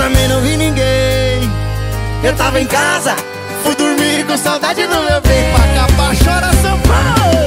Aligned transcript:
também 0.00 0.28
não 0.28 0.40
vi 0.40 0.56
ninguém. 0.56 1.50
Eu 2.24 2.34
tava 2.34 2.58
em 2.58 2.66
casa, 2.66 3.14
fui 3.62 3.74
dormir 3.74 4.24
com 4.26 4.36
saudade 4.36 4.86
do 4.86 4.94
meu 4.94 5.20
bem. 5.20 5.52
Pra 5.52 5.64
acabar, 5.64 6.16
chora 6.16 6.52
São 6.62 6.78
Paulo. 6.80 7.40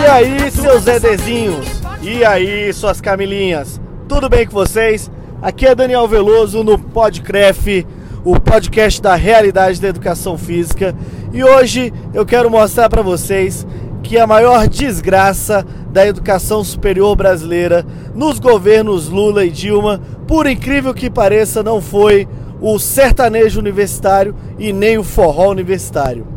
E 0.00 0.06
aí, 0.06 0.50
seus 0.50 0.82
Zedezinhos? 0.82 1.66
E 2.02 2.24
aí, 2.24 2.72
suas 2.72 3.00
Camilinhas? 3.00 3.80
Tudo 4.06 4.28
bem 4.28 4.46
com 4.46 4.52
vocês? 4.52 5.10
Aqui 5.40 5.66
é 5.66 5.74
Daniel 5.74 6.06
Veloso 6.06 6.62
no 6.62 6.78
Podcref, 6.78 7.84
o 8.24 8.40
podcast 8.40 9.02
da 9.02 9.14
realidade 9.14 9.80
da 9.80 9.88
educação 9.88 10.38
física. 10.38 10.94
E 11.32 11.44
hoje 11.44 11.92
eu 12.12 12.24
quero 12.24 12.50
mostrar 12.50 12.88
para 12.88 13.02
vocês 13.02 13.66
que 14.02 14.18
a 14.18 14.26
maior 14.26 14.66
desgraça 14.66 15.64
da 15.90 16.06
educação 16.06 16.64
superior 16.64 17.14
brasileira 17.14 17.84
nos 18.14 18.38
governos 18.38 19.08
Lula 19.08 19.44
e 19.44 19.50
Dilma, 19.50 20.00
por 20.26 20.46
incrível 20.46 20.94
que 20.94 21.10
pareça, 21.10 21.62
não 21.62 21.80
foi 21.80 22.26
o 22.60 22.78
sertanejo 22.78 23.60
universitário 23.60 24.34
e 24.58 24.72
nem 24.72 24.98
o 24.98 25.04
forró 25.04 25.50
universitário 25.50 26.34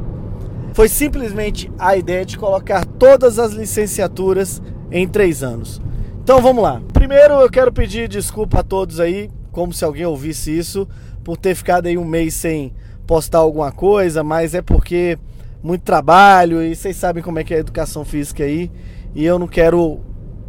foi 0.78 0.88
simplesmente 0.88 1.72
a 1.80 1.98
ideia 1.98 2.24
de 2.24 2.38
colocar 2.38 2.86
todas 2.86 3.40
as 3.40 3.52
licenciaturas 3.52 4.62
em 4.92 5.08
três 5.08 5.42
anos. 5.42 5.82
Então 6.22 6.40
vamos 6.40 6.62
lá. 6.62 6.80
Primeiro 6.94 7.34
eu 7.34 7.50
quero 7.50 7.74
pedir 7.74 8.08
desculpa 8.08 8.60
a 8.60 8.64
todos 8.64 9.00
aí, 9.00 9.28
como 9.52 9.74
se 9.74 9.84
alguém 9.84 10.06
ouvisse 10.06 10.56
isso, 10.56 10.88
por 11.28 11.36
ter 11.36 11.56
ficado 11.56 11.88
aí 11.88 11.98
um 11.98 12.06
mês 12.06 12.36
sem 12.36 12.74
postar 13.06 13.40
alguma 13.40 13.70
coisa, 13.70 14.24
mas 14.24 14.56
é 14.56 14.62
porque 14.62 15.20
muito 15.62 15.82
trabalho 15.82 16.64
e 16.64 16.74
vocês 16.74 16.96
sabem 16.96 17.22
como 17.22 17.38
é 17.38 17.44
que 17.44 17.54
é 17.54 17.58
a 17.58 17.60
educação 17.60 18.06
física 18.06 18.46
aí 18.46 18.72
e 19.14 19.26
eu 19.26 19.38
não 19.38 19.46
quero 19.46 20.00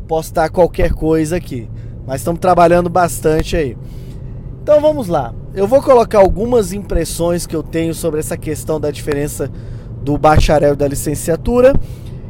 postar 0.06 0.48
qualquer 0.50 0.92
coisa 0.92 1.34
aqui. 1.34 1.69
Mas 2.06 2.20
estamos 2.20 2.41
trabalhando 2.41 2.88
bastante 2.88 3.56
aí. 3.56 3.77
Então 4.62 4.80
vamos 4.80 5.08
lá. 5.08 5.34
Eu 5.53 5.66
vou 5.66 5.83
colocar 5.83 6.20
algumas 6.20 6.72
impressões 6.72 7.44
que 7.44 7.56
eu 7.56 7.62
tenho 7.64 7.92
sobre 7.92 8.20
essa 8.20 8.36
questão 8.36 8.78
da 8.78 8.92
diferença 8.92 9.50
do 10.05 10.16
bacharel 10.16 10.75
e 10.75 10.77
da 10.77 10.86
licenciatura. 10.86 11.72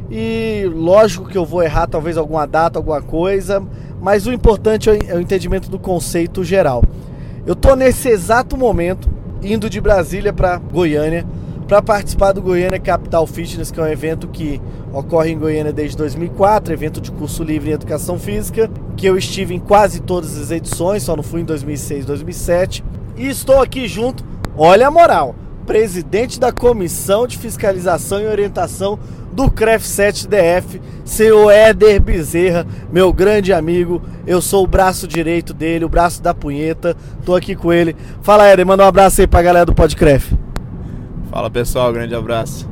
E 0.09 0.67
lógico 0.73 1.29
que 1.29 1.37
eu 1.37 1.45
vou 1.45 1.61
errar 1.61 1.85
talvez 1.85 2.17
alguma 2.17 2.47
data, 2.47 2.79
alguma 2.79 2.99
coisa, 2.99 3.61
mas 4.01 4.25
o 4.25 4.33
importante 4.33 4.89
é 4.89 5.13
o 5.13 5.21
entendimento 5.21 5.69
do 5.69 5.77
conceito 5.77 6.43
geral. 6.43 6.83
Eu 7.49 7.55
tô 7.55 7.75
nesse 7.75 8.07
exato 8.07 8.55
momento 8.55 9.09
indo 9.41 9.71
de 9.71 9.81
Brasília 9.81 10.31
para 10.31 10.57
Goiânia 10.57 11.25
para 11.67 11.81
participar 11.81 12.31
do 12.31 12.43
Goiânia 12.43 12.79
Capital 12.79 13.25
Fitness, 13.25 13.71
que 13.71 13.79
é 13.79 13.83
um 13.83 13.87
evento 13.87 14.27
que 14.27 14.61
ocorre 14.93 15.31
em 15.31 15.39
Goiânia 15.39 15.73
desde 15.73 15.97
2004, 15.97 16.71
evento 16.71 17.01
de 17.01 17.11
curso 17.11 17.43
livre 17.43 17.71
em 17.71 17.73
educação 17.73 18.19
física, 18.19 18.69
que 18.95 19.07
eu 19.07 19.17
estive 19.17 19.55
em 19.55 19.59
quase 19.59 19.99
todas 19.99 20.37
as 20.37 20.51
edições, 20.51 21.01
só 21.01 21.15
não 21.15 21.23
fui 21.23 21.41
em 21.41 21.43
2006, 21.43 22.05
2007. 22.05 22.83
E 23.17 23.27
estou 23.27 23.59
aqui 23.59 23.87
junto, 23.87 24.23
olha 24.55 24.87
a 24.87 24.91
moral, 24.91 25.33
presidente 25.69 26.39
da 26.39 26.51
Comissão 26.51 27.27
de 27.27 27.37
Fiscalização 27.37 28.19
e 28.19 28.25
Orientação 28.25 28.97
do 29.31 29.51
CREF 29.51 29.85
7DF, 29.85 30.81
senhor 31.05 31.51
Éder 31.51 32.01
Bezerra, 32.01 32.65
meu 32.91 33.13
grande 33.13 33.53
amigo. 33.53 34.01
Eu 34.25 34.41
sou 34.41 34.63
o 34.63 34.67
braço 34.67 35.07
direito 35.07 35.53
dele, 35.53 35.85
o 35.85 35.89
braço 35.89 36.23
da 36.23 36.33
punheta. 36.33 36.97
Tô 37.23 37.35
aqui 37.35 37.55
com 37.55 37.71
ele. 37.71 37.95
Fala, 38.23 38.47
Éder, 38.47 38.65
manda 38.65 38.83
um 38.83 38.87
abraço 38.87 39.21
aí 39.21 39.27
pra 39.27 39.43
galera 39.43 39.63
do 39.63 39.75
Podcref. 39.75 40.33
Fala 41.29 41.51
pessoal, 41.51 41.93
grande 41.93 42.15
abraço. 42.15 42.67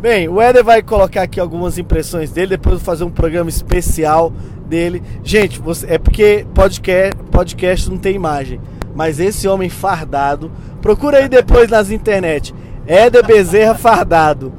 Bem, 0.00 0.28
o 0.28 0.42
Éder 0.42 0.64
vai 0.64 0.82
colocar 0.82 1.22
aqui 1.22 1.38
algumas 1.38 1.78
impressões 1.78 2.32
dele, 2.32 2.48
depois 2.48 2.72
eu 2.72 2.78
vou 2.78 2.84
fazer 2.84 3.04
um 3.04 3.10
programa 3.12 3.48
especial 3.48 4.32
dele. 4.66 5.04
Gente, 5.22 5.60
você, 5.60 5.86
é 5.86 5.98
porque 5.98 6.44
podcast, 6.52 7.16
podcast 7.30 7.88
não 7.88 7.96
tem 7.96 8.16
imagem, 8.16 8.60
mas 8.98 9.20
esse 9.20 9.46
homem 9.46 9.70
fardado, 9.70 10.50
procura 10.82 11.18
aí 11.18 11.28
depois 11.28 11.70
nas 11.70 11.88
internet. 11.88 12.52
Éder 12.84 13.24
Bezerra 13.24 13.76
fardado. 13.76 14.52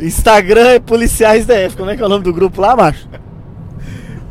Instagram 0.00 0.70
é 0.70 0.80
Policiais 0.80 1.46
DF. 1.46 1.76
Como 1.76 1.88
é 1.88 1.96
que 1.96 2.02
é 2.02 2.04
o 2.04 2.08
nome 2.08 2.24
do 2.24 2.32
grupo 2.32 2.60
lá, 2.60 2.74
macho? 2.74 3.08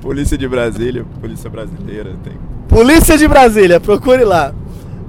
Polícia 0.01 0.37
de 0.37 0.45
Brasília, 0.45 1.05
Polícia 1.21 1.49
Brasileira, 1.49 2.17
tem. 2.21 2.33
Polícia 2.67 3.17
de 3.17 3.29
Brasília, 3.29 3.79
procure 3.79 4.25
lá. 4.25 4.53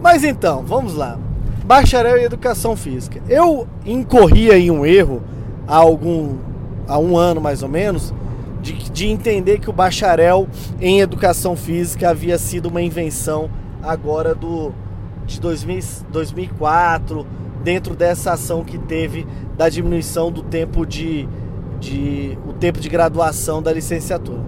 Mas 0.01 0.23
então, 0.23 0.63
vamos 0.65 0.95
lá. 0.95 1.19
Bacharel 1.65 2.17
em 2.17 2.23
Educação 2.23 2.77
Física. 2.77 3.21
Eu 3.29 3.67
incorria 3.85 4.57
em 4.57 4.71
um 4.71 4.87
erro 4.87 5.25
há 5.67 5.75
algum 5.75 6.37
há 6.87 6.97
um 7.01 7.19
ano 7.19 7.41
mais 7.41 7.65
ou 7.65 7.69
menos 7.69 8.15
de, 8.63 8.75
de 8.93 9.09
entender 9.09 9.59
que 9.59 9.69
o 9.69 9.73
bacharel 9.73 10.47
em 10.81 11.01
Educação 11.01 11.57
Física 11.57 12.11
havia 12.11 12.39
sido 12.39 12.67
uma 12.67 12.81
invenção 12.81 13.51
agora 13.87 14.35
do 14.35 14.73
de 15.27 15.41
2000, 15.41 15.81
2004 16.11 17.27
dentro 17.63 17.97
dessa 17.97 18.33
ação 18.33 18.63
que 18.63 18.79
teve 18.79 19.27
da 19.57 19.69
diminuição 19.69 20.31
do 20.31 20.43
tempo 20.43 20.87
de, 20.87 21.29
de 21.81 22.39
o 22.47 22.53
tempo 22.53 22.79
de 22.79 22.89
graduação 22.89 23.63
da 23.63 23.73
licenciatura. 23.73 24.41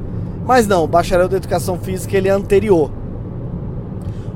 Mas 0.44 0.66
não, 0.66 0.84
o 0.84 0.88
bacharel 0.88 1.28
de 1.28 1.36
educação 1.36 1.78
física 1.78 2.16
ele 2.16 2.28
é 2.28 2.30
anterior. 2.30 2.90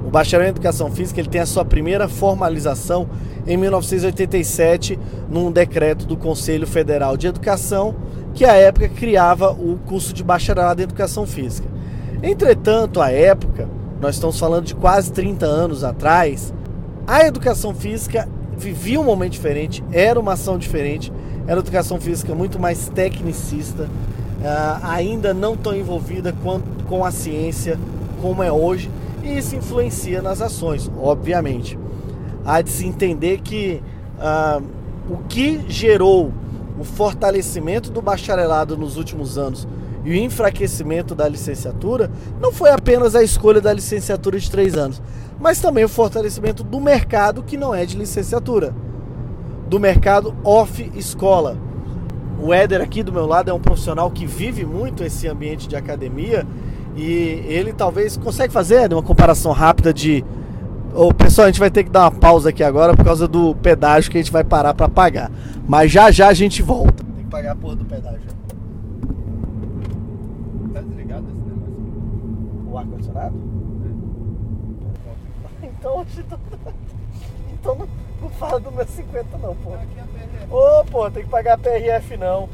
O 0.05 0.11
bacharel 0.11 0.47
em 0.47 0.51
educação 0.51 0.91
física 0.91 1.21
ele 1.21 1.29
tem 1.29 1.41
a 1.41 1.47
sua 1.47 1.65
primeira 1.65 2.09
formalização 2.09 3.09
em 3.47 3.57
1987 3.57 4.99
num 5.31 5.51
decreto 5.51 6.07
do 6.07 6.17
Conselho 6.17 6.67
Federal 6.67 7.17
de 7.17 7.29
Educação, 7.29 7.95
que 8.35 8.45
à 8.45 8.55
época 8.55 8.89
criava 8.89 9.53
o 9.53 9.79
curso 9.87 10.13
de 10.13 10.23
bacharelado 10.23 10.81
em 10.81 10.85
educação 10.85 11.27
física. 11.27 11.69
Entretanto, 12.23 13.01
à 13.01 13.11
época, 13.11 13.69
nós 14.03 14.17
estamos 14.17 14.37
falando 14.37 14.65
de 14.65 14.75
quase 14.75 15.13
30 15.13 15.47
anos 15.47 15.85
atrás, 15.85 16.53
a 17.07 17.25
educação 17.25 17.73
física 17.73 18.29
vivia 18.59 19.01
um 19.01 19.05
momento 19.05 19.31
diferente, 19.31 19.83
era 19.93 20.19
uma 20.19 20.33
ação 20.33 20.59
diferente, 20.59 21.13
era 21.47 21.61
educação 21.61 22.01
física 22.01 22.35
muito 22.35 22.59
mais 22.59 22.89
tecnicista, 22.89 23.85
uh, 23.85 24.81
ainda 24.83 25.33
não 25.33 25.57
tão 25.57 25.73
envolvida 25.73 26.35
com 26.89 27.05
a 27.05 27.13
ciência 27.13 27.79
como 28.21 28.43
é 28.43 28.51
hoje, 28.51 28.91
e 29.23 29.39
isso 29.39 29.55
influencia 29.55 30.21
nas 30.21 30.43
ações, 30.43 30.91
obviamente. 31.01 31.79
Há 32.45 32.61
de 32.61 32.71
se 32.71 32.85
entender 32.85 33.41
que 33.41 33.81
uh, 34.19 34.61
o 35.09 35.19
que 35.29 35.65
gerou 35.69 36.33
o 36.77 36.83
fortalecimento 36.83 37.89
do 37.89 38.03
bacharelado 38.03 38.77
nos 38.77 38.97
últimos 38.97 39.39
anos 39.39 39.65
e 40.05 40.11
o 40.11 40.15
enfraquecimento 40.15 41.15
da 41.15 41.29
licenciatura 41.29 42.11
não 42.41 42.53
foi 42.53 42.71
apenas 42.71 43.15
a 43.15 43.23
escolha 43.23 43.61
da 43.61 43.73
licenciatura 43.73 44.39
de 44.39 44.51
três 44.51 44.77
anos, 44.77 45.01
mas 45.41 45.61
também 45.61 45.85
o 45.85 45.89
fortalecimento 45.89 46.63
do 46.63 46.81
mercado 46.81 47.43
que 47.43 47.57
não 47.57 47.75
é 47.75 47.85
de 47.87 47.97
licenciatura, 47.97 48.75
do 49.69 49.79
mercado 49.79 50.35
off-escola. 50.45 51.57
O 52.41 52.53
Éder 52.53 52.81
aqui 52.81 53.03
do 53.03 53.13
meu 53.13 53.27
lado 53.27 53.51
é 53.51 53.55
um 53.55 53.61
profissional 53.61 54.11
que 54.11 54.27
vive 54.27 54.65
muito 54.65 55.05
esse 55.05 55.29
ambiente 55.29 55.69
de 55.69 55.77
academia 55.77 56.45
e 56.97 57.45
ele 57.47 57.73
talvez 57.73 58.17
consegue 58.17 58.53
fazer 58.53 58.93
uma 58.93 59.03
comparação 59.03 59.53
rápida 59.53 59.95
de 59.95 60.25
Ô, 60.95 61.13
pessoal, 61.13 61.47
a 61.47 61.51
gente 61.51 61.59
vai 61.59 61.71
ter 61.71 61.85
que 61.85 61.91
dar 61.91 62.03
uma 62.03 62.11
pausa 62.11 62.51
aqui 62.51 62.63
agora 62.63 62.95
por 62.95 63.03
causa 63.03 63.27
do 63.27 63.55
pedágio 63.55 64.11
que 64.11 64.19
a 64.19 64.21
gente 64.21 64.31
vai 64.31 64.45
parar 64.45 64.75
para 64.75 64.91
pagar. 64.91 65.31
Mas 65.67 65.91
já 65.91 66.11
já 66.11 66.29
a 66.29 66.35
gente 66.35 66.61
volta. 66.61 67.03
Tem 67.03 67.25
que 67.25 67.31
pagar 67.31 67.53
a 67.53 67.57
porra 67.57 67.77
do 67.77 67.85
pedágio. 67.87 68.21
Tá 70.75 70.83
desligado 70.83 71.25
esse 71.31 71.41
negócio? 71.41 71.73
O 72.73 72.79
ar-condicionado? 72.79 73.35
Então, 75.63 75.99
hoje 76.01 76.23
tô... 76.25 76.37
então 77.53 77.75
não, 77.77 77.89
não 78.23 78.29
fala 78.31 78.59
do 78.61 78.73
meu 78.73 78.87
50 78.87 79.39
não, 79.39 79.55
pô. 79.57 79.71
Ô, 80.51 80.85
pô, 80.87 81.11
tem 81.11 81.23
que 81.25 81.29
pagar 81.31 81.59
PRF 81.59 82.17
não. 82.17 82.49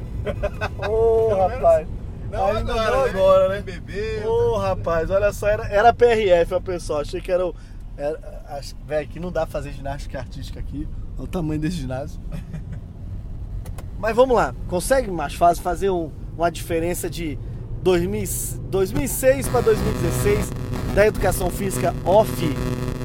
Ô, 0.88 1.34
rapaz. 1.48 1.86
Não, 2.30 2.46
Ainda 2.48 2.72
agora, 2.72 2.90
não 2.96 3.04
né? 3.04 3.10
agora, 3.10 3.48
né? 3.48 3.62
Bebê. 3.62 4.22
Ô, 4.26 4.56
rapaz, 4.58 5.10
olha 5.10 5.32
só, 5.32 5.46
era, 5.48 5.66
era 5.68 5.94
PRF, 5.94 6.52
ó, 6.54 6.60
pessoal. 6.60 7.00
Achei 7.00 7.20
que 7.20 7.32
era 7.32 7.46
o. 7.46 7.54
Era, 7.96 8.42
acho- 8.50 8.76
Véi, 8.86 9.04
aqui 9.04 9.18
não 9.18 9.32
dá 9.32 9.42
pra 9.42 9.50
fazer 9.52 9.72
ginástica 9.72 10.18
artística 10.18 10.60
aqui. 10.60 10.86
Olha 11.16 11.24
o 11.24 11.26
tamanho 11.26 11.60
desse 11.60 11.76
ginásio. 11.76 12.20
Mas 13.98 14.14
vamos 14.14 14.36
lá, 14.36 14.54
consegue 14.68 15.10
mais 15.10 15.34
fácil 15.34 15.62
fazer 15.62 15.90
um- 15.90 16.10
uma 16.36 16.50
diferença 16.50 17.08
de 17.08 17.38
2000, 17.82 18.60
2006 18.70 19.48
para 19.48 19.60
2016 19.62 20.50
da 20.94 21.06
educação 21.06 21.50
física 21.50 21.94
off, 22.04 22.30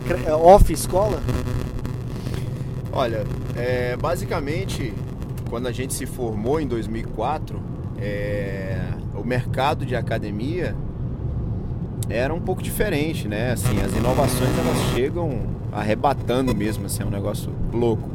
cre- 0.07 0.31
off 0.31 0.71
escola? 0.73 1.21
Olha, 2.91 3.23
é, 3.55 3.95
basicamente, 3.97 4.93
quando 5.49 5.67
a 5.67 5.71
gente 5.71 5.93
se 5.93 6.05
formou 6.05 6.59
em 6.59 6.67
2004, 6.67 7.59
é, 7.99 8.79
o 9.15 9.23
mercado 9.23 9.85
de 9.85 9.95
academia 9.95 10.75
era 12.09 12.33
um 12.33 12.39
pouco 12.41 12.61
diferente, 12.61 13.27
né? 13.27 13.51
Assim, 13.51 13.81
as 13.81 13.95
inovações 13.95 14.49
elas 14.57 14.93
chegam 14.93 15.41
arrebatando 15.71 16.53
mesmo, 16.55 16.85
assim, 16.85 17.01
é 17.01 17.05
um 17.05 17.09
negócio 17.09 17.51
louco. 17.71 18.09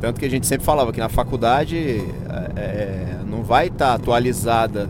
Tanto 0.00 0.18
que 0.18 0.26
a 0.26 0.30
gente 0.30 0.46
sempre 0.46 0.64
falava 0.64 0.92
que 0.92 1.00
na 1.00 1.08
faculdade 1.08 1.76
é, 2.56 2.60
é 2.60 3.20
não 3.26 3.42
vai 3.42 3.66
estar 3.66 3.88
tá 3.88 3.94
atualizada 3.94 4.88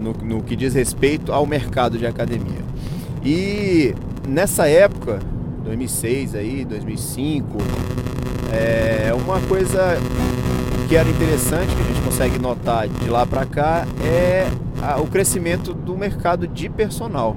no, 0.00 0.12
no 0.12 0.42
que 0.42 0.56
diz 0.56 0.74
respeito 0.74 1.32
ao 1.32 1.46
mercado 1.46 1.98
de 1.98 2.06
academia. 2.06 2.62
E 3.24 3.94
nessa 4.26 4.68
época, 4.68 5.18
2006 5.64 6.34
aí, 6.34 6.64
2005, 6.64 7.58
é 8.52 9.12
uma 9.14 9.40
coisa 9.42 9.98
que 10.88 10.96
era 10.96 11.08
interessante 11.08 11.74
que 11.74 11.82
a 11.82 11.84
gente 11.84 12.00
consegue 12.02 12.38
notar 12.38 12.88
de 12.88 13.10
lá 13.10 13.26
para 13.26 13.44
cá 13.44 13.86
é 14.02 14.46
a, 14.82 14.98
o 14.98 15.06
crescimento 15.06 15.74
do 15.74 15.96
mercado 15.96 16.48
de 16.48 16.68
personal. 16.70 17.36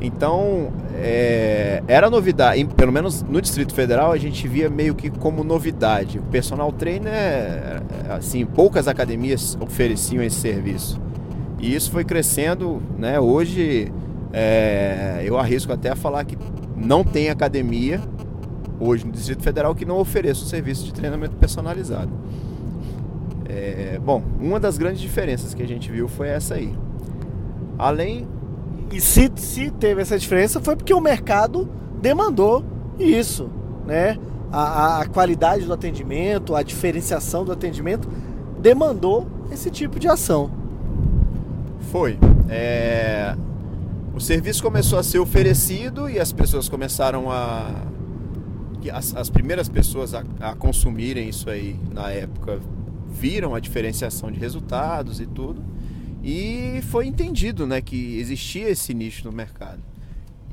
Então, 0.00 0.72
é, 0.94 1.82
era 1.86 2.10
novidade, 2.10 2.64
pelo 2.76 2.92
menos 2.92 3.22
no 3.22 3.40
Distrito 3.40 3.72
Federal 3.72 4.12
a 4.12 4.18
gente 4.18 4.46
via 4.48 4.68
meio 4.68 4.94
que 4.94 5.10
como 5.10 5.44
novidade. 5.44 6.18
O 6.18 6.22
personal 6.22 6.72
trainer, 6.72 7.82
assim, 8.10 8.44
poucas 8.44 8.88
academias 8.88 9.56
ofereciam 9.60 10.22
esse 10.22 10.36
serviço. 10.36 11.00
E 11.58 11.74
isso 11.74 11.90
foi 11.90 12.04
crescendo, 12.04 12.82
né? 12.98 13.18
Hoje 13.18 13.92
é, 14.32 15.22
eu 15.24 15.38
arrisco 15.38 15.72
até 15.72 15.90
a 15.90 15.96
falar 15.96 16.24
que 16.24 16.36
não 16.76 17.02
tem 17.02 17.30
academia 17.30 18.00
hoje 18.78 19.06
no 19.06 19.12
Distrito 19.12 19.42
Federal 19.42 19.74
que 19.74 19.84
não 19.84 19.98
ofereça 19.98 20.42
o 20.42 20.46
serviço 20.46 20.84
de 20.84 20.92
treinamento 20.92 21.34
personalizado. 21.36 22.10
É, 23.48 23.98
bom, 24.04 24.22
uma 24.40 24.60
das 24.60 24.76
grandes 24.76 25.00
diferenças 25.00 25.54
que 25.54 25.62
a 25.62 25.66
gente 25.66 25.90
viu 25.90 26.08
foi 26.08 26.28
essa 26.28 26.54
aí. 26.54 26.76
Além. 27.78 28.28
E 28.92 29.00
se, 29.00 29.32
se 29.36 29.70
teve 29.70 30.02
essa 30.02 30.18
diferença 30.18 30.60
foi 30.60 30.76
porque 30.76 30.92
o 30.94 31.00
mercado 31.00 31.68
demandou 32.00 32.64
isso, 32.98 33.50
né? 33.86 34.18
A, 34.52 35.00
a 35.00 35.06
qualidade 35.06 35.64
do 35.64 35.72
atendimento, 35.72 36.54
a 36.54 36.62
diferenciação 36.62 37.44
do 37.44 37.52
atendimento 37.52 38.08
demandou 38.60 39.26
esse 39.50 39.70
tipo 39.70 39.98
de 39.98 40.08
ação. 40.08 40.50
Foi. 41.96 42.18
É... 42.50 43.34
O 44.14 44.20
serviço 44.20 44.62
começou 44.62 44.98
a 44.98 45.02
ser 45.02 45.18
oferecido 45.18 46.10
e 46.10 46.20
as 46.20 46.30
pessoas 46.30 46.68
começaram 46.68 47.30
a. 47.32 47.70
As, 48.92 49.16
as 49.16 49.30
primeiras 49.30 49.66
pessoas 49.66 50.12
a, 50.12 50.22
a 50.38 50.54
consumirem 50.54 51.26
isso 51.26 51.48
aí 51.48 51.80
na 51.90 52.10
época 52.10 52.60
viram 53.08 53.54
a 53.54 53.60
diferenciação 53.60 54.30
de 54.30 54.38
resultados 54.38 55.20
e 55.20 55.26
tudo. 55.26 55.64
E 56.22 56.82
foi 56.82 57.06
entendido 57.06 57.66
né, 57.66 57.80
que 57.80 58.18
existia 58.18 58.68
esse 58.68 58.92
nicho 58.92 59.24
no 59.24 59.32
mercado. 59.32 59.80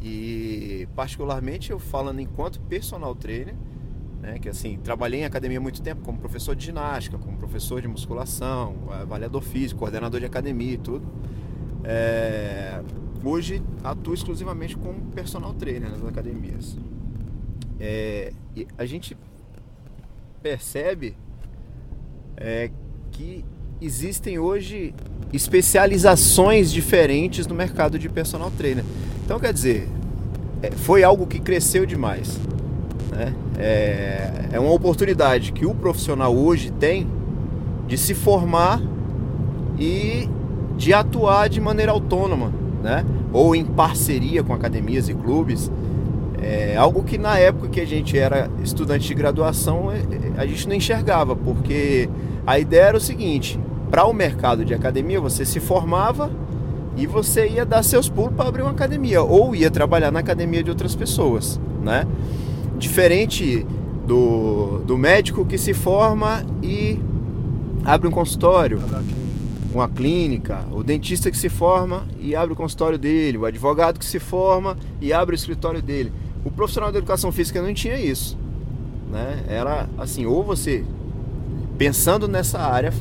E 0.02 0.88
particularmente 0.96 1.72
eu 1.72 1.78
falando 1.78 2.22
enquanto 2.22 2.62
personal 2.62 3.14
trainer, 3.14 3.56
né, 4.24 4.40
que 4.40 4.48
assim, 4.48 4.80
trabalhei 4.82 5.20
em 5.20 5.26
academia 5.26 5.60
muito 5.60 5.82
tempo 5.82 6.02
como 6.02 6.18
professor 6.18 6.56
de 6.56 6.66
ginástica, 6.66 7.18
como 7.18 7.38
professor 7.38 7.82
de 7.82 7.90
musculação, 7.90 8.74
avaliador 8.90 9.42
físico, 9.42 9.82
coordenador 9.82 10.22
de 10.22 10.26
academia 10.26 10.72
e 10.72 10.78
tudo. 10.78 11.06
É, 11.84 12.82
hoje 13.22 13.62
atuo 13.84 14.14
exclusivamente 14.14 14.78
como 14.78 15.12
personal 15.12 15.54
trainer 15.54 15.92
nas 15.92 16.02
academias. 16.06 16.78
É, 17.82 18.32
a 18.78 18.86
gente 18.86 19.18
percebe 20.42 21.18
é, 22.38 22.72
que 23.12 23.44
existem 23.82 24.40
hoje 24.40 24.96
especializações 25.34 26.72
diferentes 26.72 27.46
no 27.46 27.54
mercado 27.54 28.00
de 28.00 28.08
personal 28.08 28.50
trainer. 28.52 28.86
Então, 29.26 29.38
quer 29.38 29.52
dizer, 29.52 29.90
é, 30.62 30.72
foi 30.72 31.04
algo 31.04 31.28
que 31.28 31.42
cresceu 31.42 31.86
demais. 31.86 32.40
Né? 33.14 33.34
É, 33.58 34.32
é 34.54 34.60
uma 34.60 34.72
oportunidade 34.72 35.52
que 35.52 35.66
o 35.66 35.74
profissional 35.74 36.36
hoje 36.36 36.72
tem 36.72 37.08
de 37.88 37.98
se 37.98 38.14
formar 38.14 38.82
e 39.78 40.30
de 40.78 40.94
atuar 40.94 41.48
de 41.48 41.62
maneira 41.62 41.92
autônoma, 41.92 42.52
né? 42.82 43.06
ou 43.32 43.56
em 43.56 43.64
parceria 43.66 44.44
com 44.44 44.54
academias 44.54 45.10
e 45.10 45.14
clubes. 45.14 45.72
É 46.42 46.76
algo 46.76 47.04
que 47.04 47.18
na 47.18 47.38
época 47.38 47.70
que 47.70 47.80
a 47.80 47.88
gente 47.88 48.18
era 48.18 48.50
estudante 48.62 49.08
de 49.08 49.14
graduação 49.14 49.92
é, 49.92 50.02
a 50.38 50.46
gente 50.46 50.68
não 50.68 50.76
enxergava, 50.76 51.36
porque 51.36 52.10
a 52.46 52.60
ideia 52.60 52.88
era 52.88 52.98
o 52.98 53.02
seguinte: 53.02 53.60
para 53.90 54.06
o 54.06 54.14
mercado 54.14 54.66
de 54.66 54.74
academia 54.74 55.22
você 55.22 55.46
se 55.46 55.60
formava 55.60 56.30
e 56.98 57.08
você 57.08 57.48
ia 57.48 57.66
dar 57.66 57.82
seus 57.84 58.10
pulos 58.10 58.34
para 58.36 58.50
abrir 58.50 58.62
uma 58.62 58.72
academia 58.72 59.22
ou 59.22 59.56
ia 59.56 59.72
trabalhar 59.72 60.12
na 60.12 60.20
academia 60.20 60.64
de 60.64 60.70
outras 60.70 60.96
pessoas, 60.96 61.60
né? 61.82 62.06
Diferente 62.78 63.66
do, 64.06 64.80
do 64.80 64.98
médico 64.98 65.46
que 65.46 65.58
se 65.58 65.74
forma 65.74 66.46
e 66.62 67.00
abre 67.86 68.08
um 68.08 68.12
consultório, 68.12 68.80
uma 69.74 69.88
clínica, 69.88 70.66
o 70.72 70.84
dentista 70.84 71.32
que 71.32 71.38
se 71.38 71.50
forma 71.50 72.06
e 72.20 72.36
abre 72.36 72.54
o 72.54 72.56
consultório 72.56 72.98
dele, 72.98 73.38
o 73.38 73.46
advogado 73.46 74.00
que 74.00 74.06
se 74.06 74.20
forma 74.20 74.78
e 75.02 75.12
abre 75.12 75.34
o 75.34 75.38
escritório 75.38 75.82
dele. 75.82 76.12
O 76.46 76.52
profissional 76.52 76.92
de 76.92 76.98
educação 76.98 77.32
física 77.32 77.62
não 77.62 77.74
tinha 77.74 77.98
isso, 77.98 78.38
né? 79.10 79.44
Era 79.48 79.88
assim, 79.98 80.26
ou 80.26 80.44
você 80.44 80.84
pensando 81.78 82.28
nessa 82.28 82.60
área, 82.60 82.94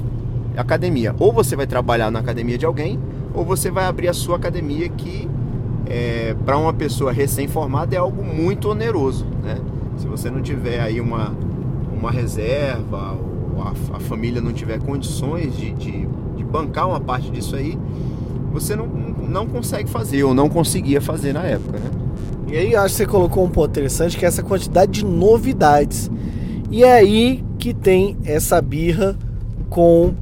academia. 0.56 1.14
Ou 1.18 1.32
você 1.32 1.56
vai 1.56 1.66
trabalhar 1.66 2.10
na 2.10 2.18
academia 2.18 2.58
de 2.58 2.64
alguém, 2.64 2.98
ou 3.34 3.44
você 3.44 3.70
vai 3.70 3.84
abrir 3.84 4.08
a 4.08 4.14
sua 4.14 4.36
academia 4.36 4.88
que 4.88 5.28
é, 5.92 6.34
para 6.46 6.56
uma 6.56 6.72
pessoa 6.72 7.12
recém-formada 7.12 7.94
é 7.94 7.98
algo 7.98 8.24
muito 8.24 8.70
oneroso, 8.70 9.26
né? 9.42 9.58
Se 9.98 10.06
você 10.06 10.30
não 10.30 10.40
tiver 10.40 10.80
aí 10.80 10.98
uma, 10.98 11.36
uma 11.92 12.10
reserva, 12.10 13.12
ou 13.54 13.62
a, 13.62 13.74
a 13.96 14.00
família 14.00 14.40
não 14.40 14.54
tiver 14.54 14.80
condições 14.80 15.54
de, 15.54 15.70
de, 15.72 16.08
de, 16.34 16.44
bancar 16.44 16.88
uma 16.88 16.98
parte 16.98 17.30
disso 17.30 17.54
aí, 17.54 17.78
você 18.50 18.74
não, 18.74 18.86
não 18.86 19.46
consegue 19.46 19.90
fazer, 19.90 20.24
ou 20.24 20.32
não 20.32 20.48
conseguia 20.48 20.98
fazer 20.98 21.34
na 21.34 21.42
época, 21.42 21.78
né? 21.78 21.90
E 22.50 22.56
aí 22.56 22.74
acho 22.74 22.94
que 22.94 23.02
você 23.02 23.06
colocou 23.06 23.44
um 23.44 23.50
ponto 23.50 23.68
interessante 23.68 24.16
que 24.16 24.24
é 24.24 24.28
essa 24.28 24.42
quantidade 24.42 24.92
de 24.92 25.04
novidades. 25.04 26.10
E 26.70 26.84
é 26.84 26.92
aí 26.94 27.44
que 27.58 27.74
tem 27.74 28.16
essa 28.24 28.62
birra 28.62 29.14
com 29.68 30.14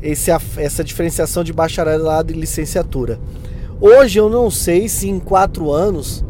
esse, 0.00 0.30
essa 0.56 0.82
diferenciação 0.82 1.44
de 1.44 1.52
bacharelado 1.52 2.32
e 2.32 2.36
licenciatura. 2.36 3.18
Hoje 3.86 4.18
eu 4.18 4.30
não 4.30 4.50
sei 4.50 4.88
se 4.88 5.10
em 5.10 5.18
quatro 5.18 5.70
anos 5.70 6.24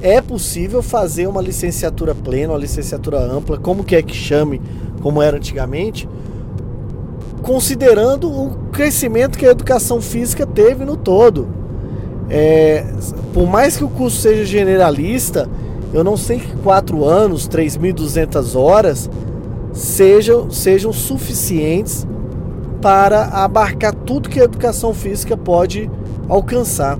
é 0.00 0.18
possível 0.22 0.82
fazer 0.82 1.26
uma 1.26 1.42
licenciatura 1.42 2.14
plena, 2.14 2.54
uma 2.54 2.58
licenciatura 2.58 3.18
ampla, 3.18 3.58
como 3.58 3.84
quer 3.84 4.02
que 4.02 4.16
chame, 4.16 4.62
como 5.02 5.20
era 5.20 5.36
antigamente, 5.36 6.08
considerando 7.42 8.32
o 8.32 8.56
crescimento 8.72 9.36
que 9.36 9.44
a 9.44 9.50
educação 9.50 10.00
física 10.00 10.46
teve 10.46 10.86
no 10.86 10.96
todo. 10.96 11.48
É, 12.30 12.86
por 13.34 13.46
mais 13.46 13.76
que 13.76 13.84
o 13.84 13.88
curso 13.90 14.16
seja 14.16 14.46
generalista, 14.46 15.50
eu 15.92 16.02
não 16.02 16.16
sei 16.16 16.38
que 16.38 16.56
quatro 16.62 17.04
anos, 17.04 17.46
3.200 17.46 18.58
horas 18.58 19.10
sejam, 19.74 20.50
sejam 20.50 20.94
suficientes 20.94 22.06
para 22.80 23.24
abarcar 23.26 23.94
tudo 23.94 24.28
que 24.28 24.40
a 24.40 24.44
educação 24.44 24.94
física 24.94 25.36
pode 25.36 25.90
alcançar. 26.28 26.98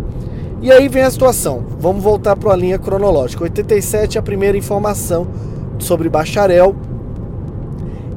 E 0.62 0.70
aí 0.70 0.88
vem 0.88 1.02
a 1.02 1.10
situação. 1.10 1.64
Vamos 1.78 2.02
voltar 2.02 2.36
para 2.36 2.52
a 2.52 2.56
linha 2.56 2.78
cronológica. 2.78 3.44
87 3.44 4.18
é 4.18 4.20
a 4.20 4.22
primeira 4.22 4.58
informação 4.58 5.26
sobre 5.78 6.08
bacharel, 6.08 6.76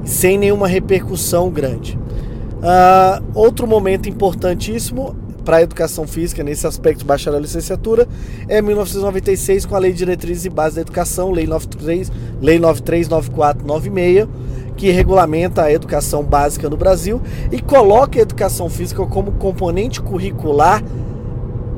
sem 0.04 0.38
nenhuma 0.38 0.68
repercussão 0.68 1.50
grande. 1.50 1.98
Uh, 2.58 3.24
outro 3.34 3.66
momento 3.66 4.10
importantíssimo 4.10 5.16
para 5.44 5.58
a 5.58 5.62
educação 5.62 6.08
física 6.08 6.44
nesse 6.44 6.66
aspecto 6.66 7.06
bacharel 7.06 7.40
e 7.40 7.44
licenciatura 7.44 8.08
é 8.48 8.62
1996 8.62 9.66
com 9.66 9.76
a 9.76 9.80
Lei 9.80 9.92
de 9.92 10.00
Diretrizes 10.00 10.46
e 10.46 10.50
Bases 10.50 10.76
da 10.76 10.82
Educação, 10.82 11.32
Lei 11.32 11.46
93, 11.46 12.12
Lei 12.42 12.60
939496, 12.60 14.28
que 14.76 14.92
regulamenta 14.92 15.64
a 15.64 15.72
educação 15.72 16.24
básica 16.24 16.70
no 16.70 16.78
Brasil 16.78 17.22
e 17.52 17.62
coloca 17.62 18.20
a 18.20 18.22
educação 18.22 18.70
física 18.70 19.06
como 19.06 19.34
componente 19.34 20.02
curricular 20.02 20.84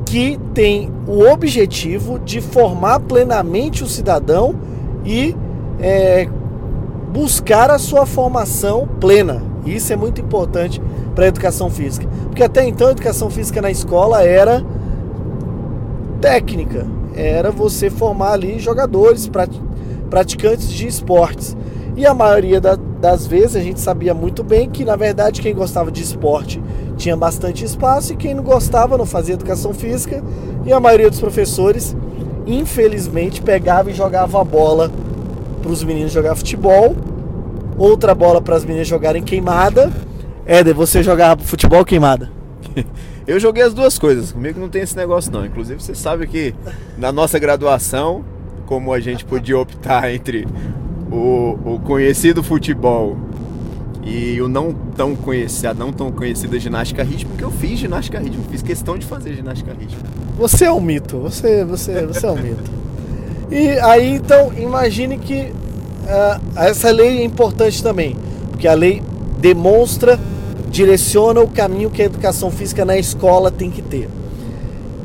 que 0.05 0.39
tem 0.53 0.91
o 1.07 1.21
objetivo 1.21 2.19
de 2.19 2.39
formar 2.39 2.99
plenamente 3.01 3.83
o 3.83 3.87
cidadão 3.87 4.55
e 5.03 5.35
é, 5.79 6.27
buscar 7.11 7.71
a 7.71 7.79
sua 7.79 8.05
formação 8.05 8.87
plena. 8.99 9.41
Isso 9.65 9.91
é 9.91 9.95
muito 9.95 10.21
importante 10.21 10.81
para 11.15 11.25
a 11.25 11.27
educação 11.27 11.69
física. 11.69 12.07
Porque 12.25 12.43
até 12.43 12.67
então 12.67 12.87
a 12.87 12.91
educação 12.91 13.29
física 13.29 13.61
na 13.61 13.71
escola 13.71 14.23
era 14.23 14.63
técnica, 16.21 16.85
era 17.15 17.51
você 17.51 17.89
formar 17.89 18.33
ali 18.33 18.59
jogadores, 18.59 19.29
praticantes 20.09 20.69
de 20.69 20.87
esportes. 20.87 21.57
E 21.95 22.05
a 22.05 22.13
maioria 22.13 22.59
da, 22.59 22.75
das 22.75 23.25
vezes 23.25 23.55
a 23.55 23.61
gente 23.61 23.79
sabia 23.79 24.13
muito 24.13 24.43
bem 24.43 24.69
que, 24.69 24.83
na 24.83 24.97
verdade, 24.97 25.41
quem 25.41 25.53
gostava 25.53 25.89
de 25.89 26.01
esporte 26.01 26.61
tinha 26.97 27.15
bastante 27.15 27.63
espaço 27.63 28.13
e 28.13 28.15
quem 28.17 28.33
não 28.33 28.43
gostava 28.43 28.97
não 28.97 29.05
fazia 29.05 29.35
educação 29.35 29.73
física 29.73 30.21
e 30.65 30.73
a 30.73 30.79
maioria 30.79 31.09
dos 31.09 31.19
professores, 31.19 31.95
infelizmente, 32.45 33.41
pegava 33.41 33.91
e 33.91 33.93
jogava 33.93 34.41
a 34.41 34.43
bola 34.43 34.91
para 35.61 35.71
os 35.71 35.83
meninos 35.83 36.11
jogar 36.11 36.35
futebol, 36.35 36.95
outra 37.77 38.13
bola 38.13 38.41
para 38.41 38.55
as 38.55 38.65
meninas 38.65 38.87
jogarem 38.87 39.23
queimada. 39.23 39.91
Éder, 40.45 40.75
você 40.75 41.01
jogava 41.01 41.41
futebol 41.43 41.83
queimada? 41.85 42.29
Eu 43.25 43.39
joguei 43.39 43.63
as 43.63 43.73
duas 43.73 43.97
coisas, 43.97 44.31
comigo 44.31 44.59
não 44.59 44.69
tem 44.69 44.83
esse 44.83 44.95
negócio 44.95 45.31
não. 45.31 45.45
Inclusive 45.45 45.81
você 45.81 45.95
sabe 45.95 46.27
que 46.27 46.53
na 46.97 47.11
nossa 47.11 47.39
graduação, 47.39 48.23
como 48.65 48.93
a 48.93 48.99
gente 48.99 49.25
podia 49.25 49.57
optar 49.57 50.13
entre 50.13 50.45
o, 51.11 51.57
o 51.65 51.79
conhecido 51.83 52.41
futebol 52.43 53.17
e 54.03 54.39
o 54.39 54.47
não 54.47 54.73
tão 54.95 55.15
conhecido, 55.15 55.67
a 55.67 55.73
não 55.73 55.91
tão 55.91 56.11
conhecida 56.11 56.59
ginástica 56.59 57.03
rítmica, 57.03 57.43
eu 57.43 57.51
fiz 57.51 57.79
ginástica 57.79 58.19
rítmica, 58.19 58.49
fiz 58.51 58.61
questão 58.61 58.97
de 58.97 59.05
fazer 59.05 59.33
ginástica 59.33 59.71
rítmica. 59.71 60.07
Você 60.37 60.65
é 60.65 60.71
um 60.71 60.79
mito, 60.79 61.17
você, 61.19 61.65
você, 61.65 62.05
você 62.05 62.25
é 62.25 62.31
um 62.31 62.37
mito. 62.37 62.71
E 63.49 63.69
aí 63.79 64.15
então 64.15 64.53
imagine 64.57 65.17
que 65.17 65.41
uh, 65.43 66.41
essa 66.55 66.91
lei 66.91 67.19
é 67.19 67.23
importante 67.23 67.81
também, 67.81 68.15
porque 68.51 68.67
a 68.67 68.73
lei 68.73 69.01
demonstra, 69.39 70.19
direciona 70.69 71.41
o 71.41 71.47
caminho 71.47 71.89
que 71.89 72.01
a 72.01 72.05
educação 72.05 72.51
física 72.51 72.85
na 72.85 72.97
escola 72.97 73.49
tem 73.49 73.71
que 73.71 73.81
ter. 73.81 74.09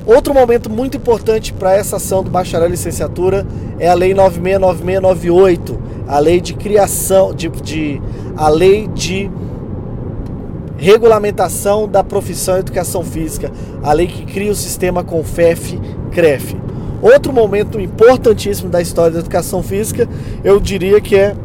Outro 0.07 0.33
momento 0.33 0.71
muito 0.71 0.97
importante 0.97 1.53
para 1.53 1.75
essa 1.75 1.97
ação 1.97 2.25
do 2.25 2.31
bacharel 2.31 2.69
e 2.69 2.71
licenciatura 2.71 3.47
é 3.79 3.89
a 3.89 3.95
lei 3.95 4.15
969698, 4.15 5.79
a 6.09 6.19
lei 6.19 6.41
de 6.41 6.55
criação, 6.55 7.35
de, 7.35 7.49
de, 7.49 8.01
a 8.37 8.49
lei 8.49 8.89
de 8.89 9.31
regulamentação 10.79 11.87
da 11.87 12.03
profissão 12.03 12.57
educação 12.57 13.05
física, 13.05 13.53
a 13.83 13.93
lei 13.93 14.07
que 14.07 14.25
cria 14.25 14.51
o 14.51 14.55
sistema 14.55 15.05
CONFEF-CREF. 15.05 16.57
Outro 17.03 17.33
momento 17.33 17.79
importantíssimo 17.79 18.71
da 18.71 18.81
história 18.81 19.13
da 19.13 19.21
educação 19.21 19.63
física, 19.63 20.09
eu 20.43 20.59
diria 20.59 21.01
que 21.01 21.17
é, 21.17 21.37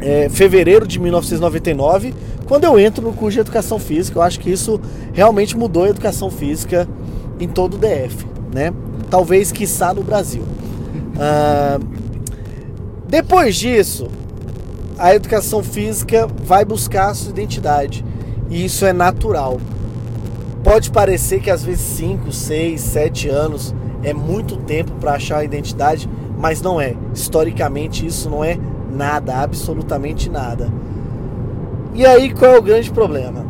é 0.00 0.28
fevereiro 0.28 0.86
de 0.86 1.00
1999, 1.00 2.14
quando 2.46 2.64
eu 2.64 2.78
entro 2.78 3.04
no 3.04 3.12
curso 3.12 3.34
de 3.34 3.40
educação 3.40 3.78
física. 3.78 4.18
Eu 4.18 4.22
acho 4.22 4.38
que 4.38 4.50
isso 4.50 4.80
realmente 5.12 5.56
mudou 5.56 5.84
a 5.84 5.88
educação 5.88 6.30
física 6.30 6.88
em 7.38 7.48
todo 7.48 7.74
o 7.74 7.78
DF, 7.78 8.26
né? 8.52 8.72
Talvez, 9.10 9.52
quiçá, 9.52 9.94
no 9.94 10.02
Brasil. 10.02 10.42
Ah, 11.18 11.78
depois 13.08 13.56
disso, 13.56 14.08
a 14.98 15.14
educação 15.14 15.62
física 15.62 16.26
vai 16.44 16.64
buscar 16.64 17.10
a 17.10 17.14
sua 17.14 17.30
identidade. 17.30 18.04
E 18.50 18.64
isso 18.64 18.84
é 18.84 18.92
natural. 18.92 19.60
Pode 20.62 20.90
parecer 20.90 21.40
que 21.40 21.50
às 21.50 21.62
vezes 21.62 21.82
5, 21.82 22.32
6, 22.32 22.80
7 22.80 23.28
anos 23.28 23.74
é 24.02 24.12
muito 24.12 24.56
tempo 24.56 24.92
para 25.00 25.12
achar 25.12 25.38
a 25.38 25.44
identidade, 25.44 26.08
mas 26.36 26.60
não 26.60 26.80
é. 26.80 26.94
Historicamente, 27.14 28.04
isso 28.04 28.28
não 28.28 28.44
é 28.44 28.58
nada, 28.92 29.36
absolutamente 29.36 30.28
nada. 30.28 30.68
E 31.94 32.04
aí, 32.04 32.34
qual 32.34 32.56
é 32.56 32.58
o 32.58 32.62
grande 32.62 32.90
problema? 32.90 33.45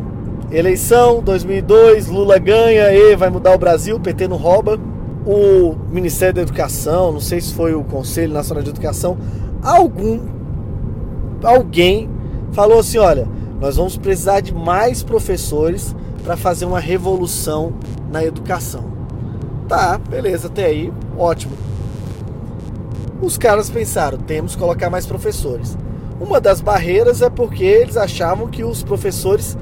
Eleição 0.51 1.21
2002, 1.23 2.07
Lula 2.07 2.39
ganha, 2.39 2.93
e 2.93 3.17
vai 3.17 3.29
mudar 3.29 3.53
o 3.53 3.59
Brasil, 3.59 3.99
PT 3.99 4.29
não 4.29 4.37
rouba. 4.37 4.79
O 5.27 5.75
Ministério 5.91 6.35
da 6.35 6.43
Educação, 6.43 7.11
não 7.11 7.21
sei 7.21 7.41
se 7.41 7.53
foi 7.53 7.75
o 7.75 7.83
Conselho 7.83 8.33
Nacional 8.33 8.63
de 8.63 8.71
Educação, 8.71 9.19
algum 9.61 10.21
alguém 11.43 12.09
falou 12.53 12.79
assim, 12.79 12.99
olha, 12.99 13.27
nós 13.61 13.77
vamos 13.77 13.97
precisar 13.97 14.41
de 14.41 14.55
mais 14.55 15.03
professores 15.03 15.95
para 16.23 16.37
fazer 16.37 16.65
uma 16.65 16.79
revolução 16.79 17.75
na 18.11 18.25
educação. 18.25 18.85
Tá, 19.69 19.99
beleza, 19.99 20.47
até 20.47 20.67
aí, 20.67 20.93
ótimo. 21.19 21.55
Os 23.21 23.37
caras 23.37 23.69
pensaram, 23.69 24.19
temos 24.19 24.55
que 24.55 24.61
colocar 24.61 24.91
mais 24.91 25.07
professores. 25.07 25.77
Uma 26.21 26.41
das 26.41 26.61
barreiras 26.61 27.21
é 27.21 27.29
porque 27.29 27.65
eles 27.65 27.97
achavam 27.97 28.47
que 28.47 28.63
os 28.63 28.83
professores 28.83 29.59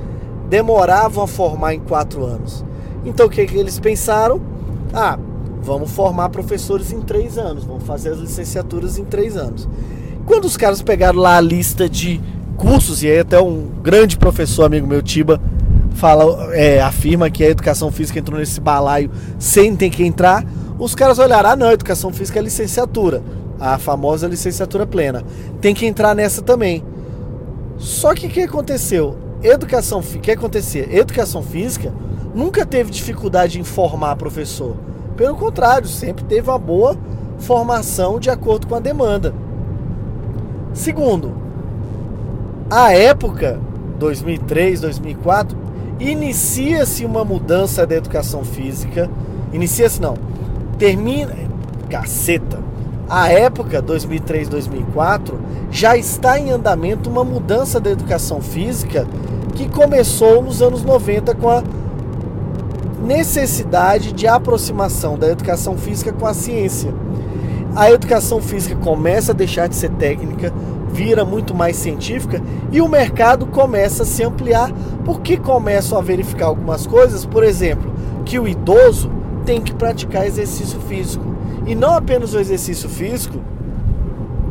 demoravam 0.55 1.25
a 1.25 1.27
formar 1.27 1.75
em 1.75 1.81
quatro 1.81 2.25
anos. 2.25 2.65
Então 3.05 3.27
o 3.27 3.29
que, 3.29 3.45
que 3.45 3.57
eles 3.57 3.81
pensaram? 3.81 4.41
Ah, 4.93 5.19
vamos 5.61 5.91
formar 5.91 6.29
professores 6.29 6.93
em 6.93 7.01
três 7.01 7.37
anos, 7.37 7.65
vamos 7.65 7.83
fazer 7.83 8.11
as 8.11 8.19
licenciaturas 8.19 8.97
em 8.97 9.05
três 9.05 9.37
anos. 9.37 9.69
Quando 10.25 10.45
os 10.45 10.57
caras 10.57 10.81
pegaram 10.81 11.19
lá 11.19 11.39
a 11.39 11.41
lista 11.41 11.89
de 11.89 12.21
cursos, 12.57 13.03
e 13.03 13.09
aí 13.09 13.19
até 13.19 13.41
um 13.41 13.69
grande 13.83 14.17
professor, 14.17 14.63
amigo 14.67 14.87
meu, 14.87 15.03
Tiba, 15.03 15.41
fala, 15.95 16.55
é, 16.55 16.81
afirma 16.81 17.29
que 17.29 17.43
a 17.43 17.51
educação 17.51 17.91
física 17.91 18.21
entrou 18.21 18.39
nesse 18.39 18.61
balaio 18.61 19.11
sem 19.41 19.75
ter 19.75 19.91
que 19.91 20.05
entrar, 20.05 20.47
os 20.79 20.95
caras 20.95 21.19
olharam, 21.19 21.51
ah 21.51 21.57
não, 21.57 21.73
educação 21.73 22.13
física 22.13 22.39
é 22.39 22.43
licenciatura, 22.43 23.25
a 23.59 23.77
famosa 23.77 24.29
licenciatura 24.29 24.87
plena. 24.87 25.25
Tem 25.61 25.75
que 25.75 25.85
entrar 25.85 26.15
nessa 26.15 26.43
também. 26.43 26.85
Só 27.77 28.15
que 28.15 28.29
o 28.29 28.31
que 28.31 28.43
aconteceu? 28.43 29.24
Educação, 29.45 30.01
que 30.01 30.31
acontecia? 30.31 30.89
Educação 30.91 31.43
física 31.43 31.93
nunca 32.35 32.65
teve 32.65 32.91
dificuldade 32.91 33.61
em 33.61 33.65
formar 33.65 34.17
professor. 34.17 34.75
Pelo 35.19 35.37
contrário, 35.37 35.87
sempre 35.87 36.25
teve 36.25 36.49
uma 36.49 36.59
boa 36.59 36.97
formação 37.39 38.19
de 38.19 38.31
acordo 38.31 38.67
com 38.67 38.75
a 38.75 38.81
demanda. 38.81 39.35
Segundo, 40.73 41.35
a 42.71 42.95
época 42.95 43.61
2003, 43.99 44.81
2004 44.81 45.59
inicia-se 46.01 47.05
uma 47.05 47.23
mudança 47.23 47.87
da 47.87 47.97
educação 47.97 48.45
física. 48.45 49.11
Inicia-se 49.53 50.01
não. 50.01 50.17
Termina 50.79 51.37
caceta. 51.91 52.65
A 53.07 53.29
época 53.29 53.83
2003, 53.83 54.49
2004 54.49 55.39
já 55.71 55.97
está 55.97 56.39
em 56.39 56.51
andamento 56.51 57.11
uma 57.11 57.23
mudança 57.23 57.79
da 57.79 57.91
educação 57.91 58.41
física 58.41 59.07
que 59.55 59.69
começou 59.69 60.43
nos 60.43 60.61
anos 60.61 60.83
90 60.83 61.35
com 61.37 61.49
a 61.49 61.63
necessidade 63.05 64.13
de 64.13 64.27
aproximação 64.27 65.19
da 65.19 65.29
educação 65.29 65.77
física 65.77 66.13
com 66.13 66.27
a 66.27 66.35
ciência. 66.35 66.93
A 67.77 67.91
educação 67.91 68.41
física 68.41 68.77
começa 68.77 69.33
a 69.33 69.35
deixar 69.35 69.69
de 69.69 69.77
ser 69.77 69.91
técnica, 69.91 70.53
vira 70.91 71.25
muito 71.25 71.55
mais 71.55 71.77
científica 71.77 72.41
e 72.71 72.81
o 72.81 72.89
mercado 72.89 73.47
começa 73.47 74.05
a 74.05 74.07
se 74.07 74.23
ampliar 74.23 74.73
porque 75.05 75.37
começam 75.37 75.99
a 75.99 76.03
verificar 76.03 76.47
algumas 76.47 76.87
coisas, 76.87 77.27
por 77.27 77.43
exemplo, 77.43 77.93
que 78.25 78.39
o 78.39 78.49
idoso 78.49 79.11
tem 79.45 79.61
que 79.61 79.75
praticar 79.75 80.27
exercício 80.27 80.81
físico. 80.81 81.25
E 81.67 81.75
não 81.75 81.95
apenas 81.95 82.35
o 82.35 82.39
exercício 82.39 82.89
físico, 82.89 83.41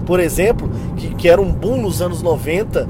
por 0.06 0.20
exemplo, 0.20 0.70
que, 0.96 1.16
que 1.16 1.30
era 1.30 1.42
um 1.42 1.52
boom 1.52 1.82
nos 1.82 2.02
anos 2.02 2.22
90, 2.22 2.88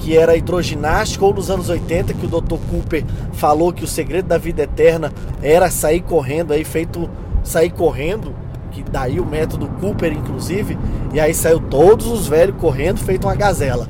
que 0.00 0.16
era 0.16 0.36
hidroginástica, 0.36 1.24
ou 1.24 1.34
nos 1.34 1.50
anos 1.50 1.68
80, 1.68 2.14
que 2.14 2.26
o 2.26 2.28
Dr. 2.28 2.56
Cooper 2.70 3.04
falou 3.34 3.72
que 3.72 3.84
o 3.84 3.86
segredo 3.86 4.26
da 4.26 4.38
vida 4.38 4.62
eterna 4.62 5.12
era 5.42 5.70
sair 5.70 6.00
correndo 6.00 6.52
aí, 6.52 6.64
feito 6.64 7.08
sair 7.44 7.70
correndo 7.70 8.34
que 8.70 8.82
daí 8.82 9.20
o 9.20 9.26
método 9.26 9.66
Cooper, 9.80 10.12
inclusive, 10.12 10.78
e 11.12 11.20
aí 11.20 11.34
saiu 11.34 11.60
todos 11.60 12.06
os 12.06 12.26
velhos 12.26 12.56
correndo, 12.56 12.98
feito 12.98 13.26
uma 13.26 13.34
gazela. 13.34 13.88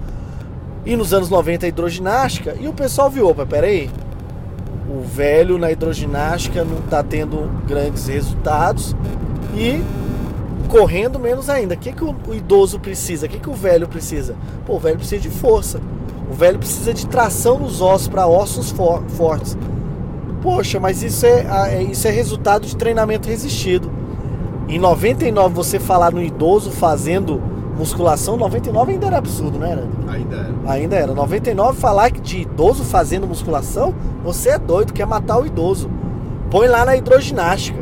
E 0.85 0.97
nos 0.97 1.13
anos 1.13 1.29
90 1.29 1.67
a 1.67 1.69
hidroginástica, 1.69 2.57
e 2.59 2.67
o 2.67 2.73
pessoal 2.73 3.11
viu, 3.11 3.29
opa, 3.29 3.45
peraí, 3.45 3.91
o 4.89 5.03
velho 5.03 5.59
na 5.59 5.71
hidroginástica 5.71 6.65
não 6.65 6.79
está 6.79 7.03
tendo 7.03 7.49
grandes 7.67 8.07
resultados 8.09 8.97
e 9.55 9.83
correndo 10.69 11.19
menos 11.19 11.51
ainda. 11.51 11.75
O 11.75 11.77
que, 11.77 11.93
que 11.93 12.03
o, 12.03 12.17
idoso 12.33 12.81
precisa? 12.81 13.27
O 13.27 13.29
que, 13.29 13.39
que 13.39 13.51
o 13.51 13.55
velho 13.55 13.87
precisa? 13.87 14.35
Pô, 14.67 14.77
o 14.77 14.81
velho 14.81 14.97
precisa 14.97 15.21
de 15.21 15.31
força. 15.31 15.81
O 16.31 16.35
velho 16.35 16.59
precisa 16.59 16.95
de 16.95 17.07
tração 17.07 17.59
nos 17.59 17.81
ossos 17.81 18.09
para 18.09 18.27
ossos 18.27 18.71
for, 18.71 19.03
fortes. 19.09 19.59
Poxa, 20.43 20.79
mas 20.79 21.03
isso 21.03 21.27
é, 21.27 21.75
é, 21.75 21.83
isso 21.83 22.07
é 22.07 22.11
resultado 22.11 22.67
de 22.67 22.77
treinamento 22.77 23.29
resistido. 23.29 23.91
Em 24.69 24.79
99 24.79 25.55
você 25.55 25.81
falar 25.81 26.13
no 26.13 26.23
idoso 26.23 26.71
fazendo 26.71 27.43
musculação, 27.77 28.37
99 28.37 28.93
ainda 28.93 29.07
era 29.07 29.19
absurdo, 29.19 29.59
não 29.59 29.67
era? 29.67 29.89
Ainda 30.09 30.37
era. 30.37 30.55
Ainda 30.67 30.97
era. 30.97 31.15
99 31.15 31.79
falar 31.81 32.11
de 32.13 32.43
idoso 32.43 32.85
fazendo 32.85 33.27
musculação, 33.27 33.95
você 34.23 34.51
é 34.51 34.59
doido, 34.59 34.93
quer 34.93 35.07
matar 35.07 35.41
o 35.41 35.47
idoso. 35.47 35.91
Põe 36.51 36.69
lá 36.69 36.85
na 36.85 36.97
hidroginástica. 36.97 37.81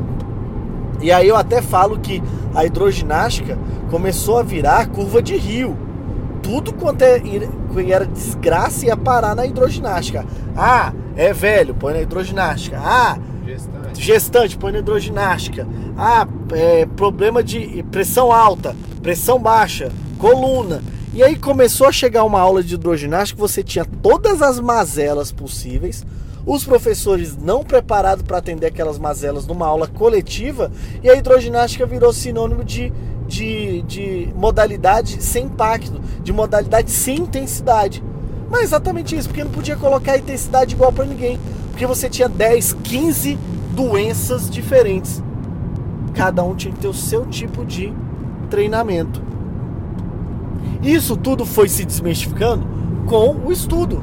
E 1.00 1.12
aí 1.12 1.28
eu 1.28 1.36
até 1.36 1.60
falo 1.60 1.98
que 1.98 2.22
a 2.54 2.64
hidroginástica 2.64 3.58
começou 3.90 4.38
a 4.38 4.42
virar 4.42 4.88
curva 4.88 5.22
de 5.22 5.36
rio. 5.36 5.76
Tudo 6.48 6.72
quanto 6.72 7.02
é, 7.02 7.20
era 7.90 8.06
desgraça 8.06 8.86
ia 8.86 8.96
parar 8.96 9.36
na 9.36 9.44
hidroginástica. 9.44 10.24
Ah, 10.56 10.94
é 11.14 11.30
velho, 11.30 11.74
põe 11.74 11.92
na 11.92 12.00
hidroginástica. 12.00 12.80
Ah, 12.82 13.18
gestante, 13.44 14.02
gestante 14.02 14.56
põe 14.56 14.72
na 14.72 14.78
hidroginástica. 14.78 15.68
Ah, 15.94 16.26
é, 16.52 16.86
problema 16.86 17.42
de 17.42 17.82
pressão 17.90 18.32
alta, 18.32 18.74
pressão 19.02 19.38
baixa, 19.38 19.92
coluna. 20.18 20.82
E 21.12 21.22
aí 21.22 21.36
começou 21.36 21.86
a 21.86 21.92
chegar 21.92 22.24
uma 22.24 22.40
aula 22.40 22.62
de 22.62 22.76
hidroginástica 22.76 23.38
você 23.38 23.62
tinha 23.62 23.84
todas 23.84 24.40
as 24.40 24.58
mazelas 24.58 25.30
possíveis, 25.30 26.02
os 26.46 26.64
professores 26.64 27.36
não 27.36 27.62
preparados 27.62 28.22
para 28.22 28.38
atender 28.38 28.68
aquelas 28.68 28.98
mazelas 28.98 29.46
numa 29.46 29.66
aula 29.66 29.86
coletiva, 29.86 30.72
e 31.02 31.10
a 31.10 31.14
hidroginástica 31.14 31.84
virou 31.84 32.10
sinônimo 32.10 32.64
de, 32.64 32.90
de, 33.28 33.82
de 33.82 34.32
modalidade 34.34 35.22
sem 35.22 35.44
impacto, 35.44 36.00
de 36.22 36.32
modalidade 36.32 36.90
sem 36.90 37.18
intensidade. 37.18 38.02
Mas 38.50 38.62
exatamente 38.62 39.14
isso, 39.14 39.28
porque 39.28 39.44
não 39.44 39.50
podia 39.50 39.76
colocar 39.76 40.16
intensidade 40.16 40.74
igual 40.74 40.90
para 40.90 41.04
ninguém, 41.04 41.38
porque 41.70 41.86
você 41.86 42.08
tinha 42.08 42.28
10, 42.28 42.72
15 42.82 43.38
doenças 43.74 44.50
diferentes. 44.50 45.22
Cada 46.14 46.42
um 46.42 46.54
tinha 46.54 46.72
que 46.72 46.80
ter 46.80 46.88
o 46.88 46.94
seu 46.94 47.26
tipo 47.26 47.64
de 47.64 47.92
treinamento. 48.48 49.22
Isso 50.82 51.16
tudo 51.16 51.44
foi 51.44 51.68
se 51.68 51.84
desmistificando 51.84 52.66
com 53.06 53.36
o 53.44 53.52
estudo, 53.52 54.02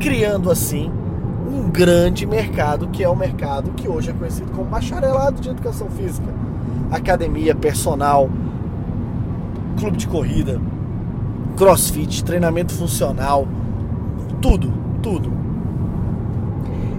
criando 0.00 0.50
assim 0.50 0.90
um 1.46 1.70
grande 1.70 2.26
mercado 2.26 2.88
que 2.88 3.04
é 3.04 3.08
o 3.08 3.14
mercado 3.14 3.72
que 3.72 3.88
hoje 3.88 4.10
é 4.10 4.12
conhecido 4.12 4.50
como 4.52 4.64
bacharelado 4.64 5.40
de 5.40 5.50
educação 5.50 5.88
física, 5.90 6.26
academia, 6.92 7.54
personal, 7.54 8.30
clube 9.78 9.96
de 9.96 10.06
corrida, 10.06 10.60
crossfit, 11.56 12.22
treinamento 12.22 12.72
funcional, 12.72 13.48
tudo, 14.40 14.72
tudo. 15.02 15.32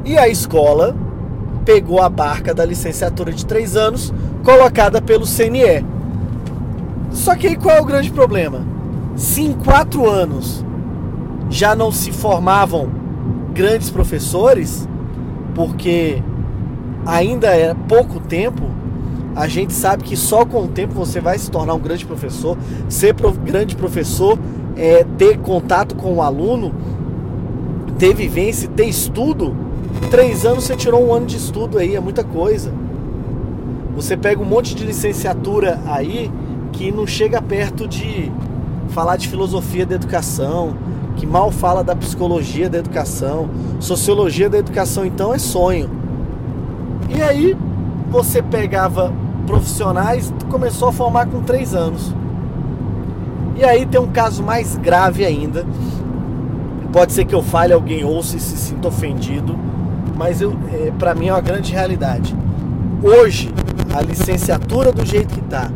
E 0.03 0.17
a 0.17 0.27
escola 0.27 0.95
pegou 1.63 2.01
a 2.01 2.09
barca 2.09 2.53
da 2.53 2.65
licenciatura 2.65 3.31
de 3.31 3.45
três 3.45 3.77
anos 3.77 4.13
colocada 4.43 5.01
pelo 5.01 5.25
CNE 5.25 5.93
só 7.13 7.35
que 7.35 7.47
aí 7.47 7.55
qual 7.55 7.77
é 7.77 7.81
o 7.81 7.85
grande 7.85 8.11
problema? 8.11 8.65
Se 9.15 9.41
em 9.41 9.53
quatro 9.53 10.09
anos 10.09 10.65
já 11.49 11.75
não 11.75 11.91
se 11.91 12.11
formavam 12.11 12.89
grandes 13.53 13.91
professores, 13.91 14.89
porque 15.53 16.21
ainda 17.05 17.47
é 17.47 17.75
pouco 17.87 18.19
tempo, 18.19 18.63
a 19.35 19.47
gente 19.47 19.73
sabe 19.73 20.03
que 20.03 20.15
só 20.15 20.45
com 20.45 20.63
o 20.63 20.67
tempo 20.67 20.93
você 20.93 21.19
vai 21.19 21.37
se 21.37 21.49
tornar 21.49 21.73
um 21.73 21.79
grande 21.79 22.05
professor. 22.05 22.57
Ser 22.87 23.15
prof, 23.15 23.37
grande 23.39 23.75
professor 23.75 24.37
é 24.75 25.03
ter 25.17 25.37
contato 25.39 25.95
com 25.95 26.13
o 26.13 26.21
aluno, 26.21 26.73
ter 27.97 28.13
vivência, 28.13 28.69
ter 28.69 28.85
estudo. 28.85 29.55
Três 30.11 30.45
anos 30.45 30.65
você 30.65 30.75
tirou 30.75 31.07
um 31.07 31.13
ano 31.13 31.25
de 31.25 31.37
estudo 31.37 31.79
aí, 31.79 31.95
é 31.95 31.99
muita 31.99 32.23
coisa. 32.23 32.71
Você 33.95 34.15
pega 34.15 34.41
um 34.41 34.45
monte 34.45 34.75
de 34.75 34.83
licenciatura 34.83 35.79
aí 35.85 36.31
que 36.71 36.91
não 36.91 37.05
chega 37.05 37.41
perto 37.41 37.87
de 37.87 38.31
falar 38.89 39.17
de 39.17 39.27
filosofia 39.27 39.85
da 39.85 39.95
educação, 39.95 40.75
que 41.15 41.25
mal 41.25 41.51
fala 41.51 41.83
da 41.83 41.95
psicologia 41.95 42.69
da 42.69 42.79
educação, 42.79 43.49
sociologia 43.79 44.49
da 44.49 44.57
educação, 44.57 45.05
então 45.05 45.33
é 45.33 45.37
sonho. 45.37 45.89
E 47.15 47.21
aí 47.21 47.55
você 48.13 48.43
pegava 48.43 49.11
profissionais, 49.47 50.31
começou 50.47 50.89
a 50.89 50.93
formar 50.93 51.25
com 51.25 51.41
três 51.41 51.73
anos. 51.73 52.13
E 53.55 53.65
aí 53.65 53.87
tem 53.87 53.99
um 53.99 54.11
caso 54.11 54.43
mais 54.43 54.77
grave 54.77 55.25
ainda. 55.25 55.65
Pode 56.91 57.11
ser 57.11 57.25
que 57.25 57.33
eu 57.33 57.41
fale, 57.41 57.73
alguém 57.73 58.03
ouça 58.03 58.37
e 58.37 58.39
se 58.39 58.55
sinta 58.55 58.87
ofendido, 58.87 59.57
mas 60.15 60.41
eu, 60.41 60.55
é, 60.71 60.91
para 60.91 61.15
mim 61.15 61.29
é 61.29 61.33
uma 61.33 61.41
grande 61.41 61.73
realidade. 61.73 62.35
Hoje, 63.01 63.51
a 63.95 64.01
licenciatura 64.01 64.91
do 64.91 65.03
jeito 65.03 65.33
que 65.33 65.39
está, 65.39 65.71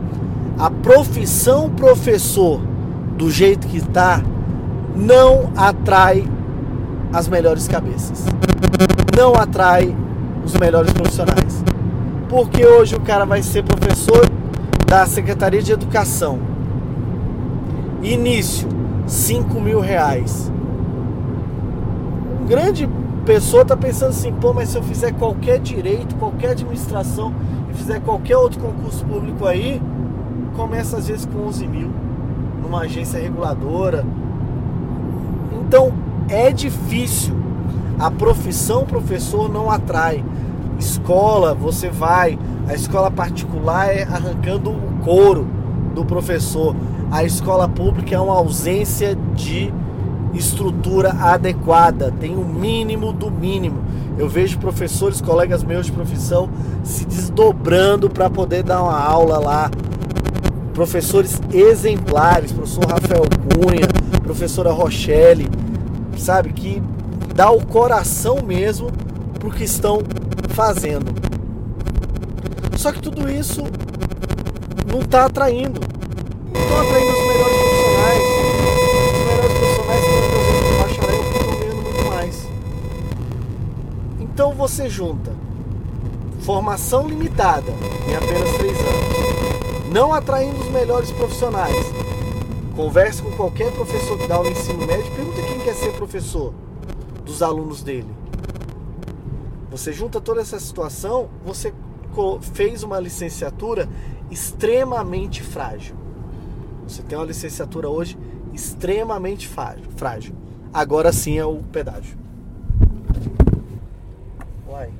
a 0.60 0.70
profissão 0.70 1.72
professor 1.72 2.62
do 3.17 3.32
jeito 3.32 3.67
que 3.67 3.77
está 3.77 4.22
não 4.96 5.50
atrai 5.58 6.24
as 7.12 7.27
melhores 7.27 7.67
cabeças. 7.67 8.25
Não 9.17 9.34
atrai 9.34 9.96
os 10.46 10.53
melhores 10.53 10.94
profissionais. 10.94 11.63
Porque 12.29 12.65
hoje 12.65 12.96
o 12.96 13.00
cara 13.00 13.25
vai 13.25 13.41
ser 13.41 13.63
professor 13.63 14.29
da 14.86 15.05
Secretaria 15.05 15.62
de 15.62 15.72
Educação. 15.72 16.39
Início, 18.03 18.67
5 19.05 19.60
mil 19.60 19.80
reais. 19.80 20.51
Um 22.41 22.45
grande 22.45 22.88
pessoa 23.25 23.63
está 23.63 23.75
pensando 23.75 24.10
assim, 24.10 24.32
pô, 24.34 24.54
mas 24.54 24.69
se 24.69 24.78
eu 24.78 24.84
fizer 24.84 25.13
qualquer 25.13 25.60
direito, 25.60 26.15
qualquer 26.15 26.51
administração 26.51 27.34
e 27.69 27.73
fizer 27.73 28.01
qualquer 28.01 28.38
outro 28.38 28.60
concurso 28.60 29.06
público 29.06 29.45
aí, 29.45 29.82
começa 30.56 30.97
às 30.97 31.08
vezes 31.08 31.25
com 31.25 31.39
11 31.47 31.67
mil 31.67 31.91
numa 32.62 32.82
agência 32.82 33.19
reguladora. 33.19 34.06
Então 35.62 35.93
é 36.30 36.51
difícil. 36.51 37.36
A 37.99 38.12
profissão 38.12 38.86
professor 38.86 39.51
não 39.51 39.71
atrai. 39.71 40.23
Escola, 40.79 41.53
você 41.53 41.89
vai. 41.89 42.37
A 42.67 42.73
escola 42.73 43.09
particular 43.09 43.87
é 43.87 44.03
arrancando 44.03 44.69
o 44.69 44.99
couro 45.03 45.47
do 45.93 46.05
professor. 46.05 46.75
A 47.11 47.23
escola 47.23 47.67
pública 47.67 48.15
é 48.15 48.19
uma 48.19 48.35
ausência 48.35 49.17
de 49.35 49.73
estrutura 50.33 51.11
adequada, 51.11 52.13
tem 52.19 52.35
o 52.35 52.41
um 52.41 52.45
mínimo 52.45 53.11
do 53.11 53.31
mínimo. 53.31 53.81
Eu 54.17 54.27
vejo 54.27 54.57
professores, 54.59 55.21
colegas 55.21 55.63
meus 55.63 55.85
de 55.85 55.91
profissão, 55.91 56.49
se 56.83 57.05
desdobrando 57.05 58.09
para 58.09 58.29
poder 58.29 58.63
dar 58.63 58.83
uma 58.83 58.99
aula 58.99 59.39
lá 59.39 59.71
professores 60.73 61.41
exemplares, 61.51 62.51
professor 62.51 62.85
Rafael 62.85 63.23
Cunha, 63.49 63.87
professora 64.21 64.71
Rochelle, 64.71 65.47
sabe, 66.15 66.53
que 66.53 66.83
dá 67.33 67.49
o 67.49 67.65
coração 67.65 68.43
mesmo 68.45 68.91
pro 69.39 69.49
que 69.49 69.63
estão 69.63 70.03
fazendo. 70.47 71.13
Só 72.77 72.91
que 72.91 73.01
tudo 73.01 73.29
isso 73.29 73.63
não 74.86 75.01
está 75.01 75.25
atraindo. 75.25 75.81
Não 76.53 76.62
estão 76.62 76.79
atraindo 76.79 77.12
os 77.12 77.27
melhores 77.27 77.57
profissionais. 77.57 78.23
Os 79.13 79.27
melhores 79.27 79.57
profissionais 79.57 80.03
que 80.03 80.12
vezes 80.38 80.71
no 80.71 80.77
bacharel 80.83 81.21
estão 81.21 81.60
ganhando 81.60 81.83
muito 81.83 82.05
mais. 82.10 82.47
Então 84.19 84.53
você 84.53 84.89
junta 84.89 85.31
formação 86.41 87.07
limitada 87.07 87.73
em 88.07 88.15
apenas 88.15 88.51
três 88.57 88.77
anos 88.79 89.17
não 89.91 90.13
atraindo 90.13 90.60
os 90.60 90.69
melhores 90.69 91.12
profissionais. 91.12 91.75
Converse 92.75 93.21
com 93.21 93.31
qualquer 93.31 93.71
professor 93.71 94.17
que 94.17 94.27
dá 94.27 94.36
aula 94.36 94.49
ensino 94.49 94.86
médio, 94.86 95.12
pergunta 95.15 95.41
quem 95.41 95.60
quer 95.60 95.73
ser 95.73 95.91
professor 95.93 96.53
dos 97.25 97.41
alunos 97.41 97.81
dele. 97.81 98.07
Você 99.77 99.93
junta 99.93 100.19
toda 100.19 100.41
essa 100.41 100.59
situação, 100.59 101.29
você 101.45 101.71
fez 102.55 102.81
uma 102.81 102.99
licenciatura 102.99 103.87
extremamente 104.31 105.43
frágil. 105.43 105.95
Você 106.87 107.03
tem 107.03 107.15
uma 107.15 107.23
licenciatura 107.23 107.87
hoje 107.87 108.17
extremamente 108.55 109.47
frágil. 109.47 110.35
Agora 110.73 111.13
sim 111.13 111.37
é 111.37 111.45
o 111.45 111.61
pedágio. 111.61 112.17
Uai, 114.67 114.91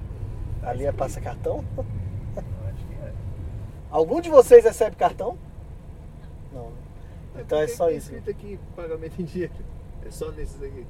ali 0.62 0.86
é 0.86 0.92
passa 0.92 1.20
cartão? 1.20 1.66
Algum 3.90 4.22
de 4.22 4.30
vocês 4.30 4.64
recebe 4.64 4.96
cartão? 4.96 5.40
Não. 6.54 6.72
É 7.36 7.42
então 7.42 7.58
é 7.58 7.68
só 7.68 7.90
isso. 7.90 8.14
escrito 8.14 8.30
aqui 8.30 8.60
pagamento 8.76 9.20
em 9.20 9.26
dia. 9.26 9.50
É 10.06 10.12
só 10.12 10.30
nesses 10.30 10.62
aqui. 10.62 10.86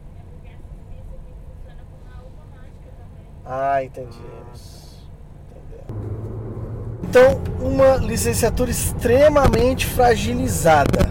Ah, 3.49 3.81
entendi. 3.81 4.17
Então, 7.03 7.39
uma 7.61 7.95
licenciatura 7.95 8.69
extremamente 8.69 9.85
fragilizada 9.85 11.09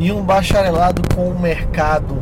e 0.00 0.10
um 0.10 0.22
bacharelado 0.22 1.02
com 1.14 1.28
um 1.28 1.38
mercado 1.38 2.20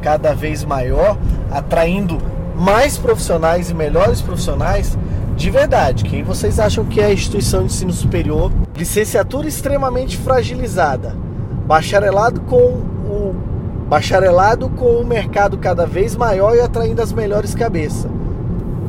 cada 0.00 0.32
vez 0.32 0.64
maior, 0.64 1.18
atraindo 1.50 2.18
mais 2.54 2.96
profissionais 2.96 3.70
e 3.70 3.74
melhores 3.74 4.22
profissionais, 4.22 4.96
de 5.34 5.50
verdade, 5.50 6.04
quem 6.04 6.22
vocês 6.22 6.60
acham 6.60 6.84
que 6.84 7.00
é 7.00 7.06
a 7.06 7.12
instituição 7.12 7.60
de 7.60 7.66
ensino 7.66 7.92
superior? 7.92 8.52
Licenciatura 8.76 9.48
extremamente 9.48 10.16
fragilizada, 10.16 11.16
bacharelado 11.66 12.42
com 12.42 12.93
bacharelado 13.88 14.68
com 14.70 14.96
o 14.96 15.06
mercado 15.06 15.58
cada 15.58 15.86
vez 15.86 16.16
maior 16.16 16.56
e 16.56 16.60
atraindo 16.60 17.02
as 17.02 17.12
melhores 17.12 17.54
cabeças. 17.54 18.06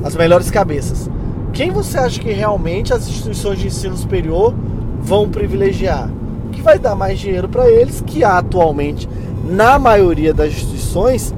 As 0.04 0.16
melhores 0.16 0.50
cabeças. 0.50 1.10
Quem 1.52 1.72
você 1.72 1.98
acha 1.98 2.20
que 2.20 2.32
realmente 2.32 2.94
as 2.94 3.08
instituições 3.08 3.60
de 3.60 3.68
ensino 3.68 3.96
superior 3.96 4.54
vão 5.02 5.30
privilegiar? 5.30 6.10
Que 6.52 6.62
vai 6.62 6.78
dar 6.78 6.96
mais 6.96 7.20
dinheiro 7.20 7.48
para 7.48 7.70
eles, 7.70 8.04
que 8.06 8.24
atualmente, 8.24 9.08
na 9.44 9.80
maioria 9.80 10.34
das 10.34 10.50
instituições 10.50 11.34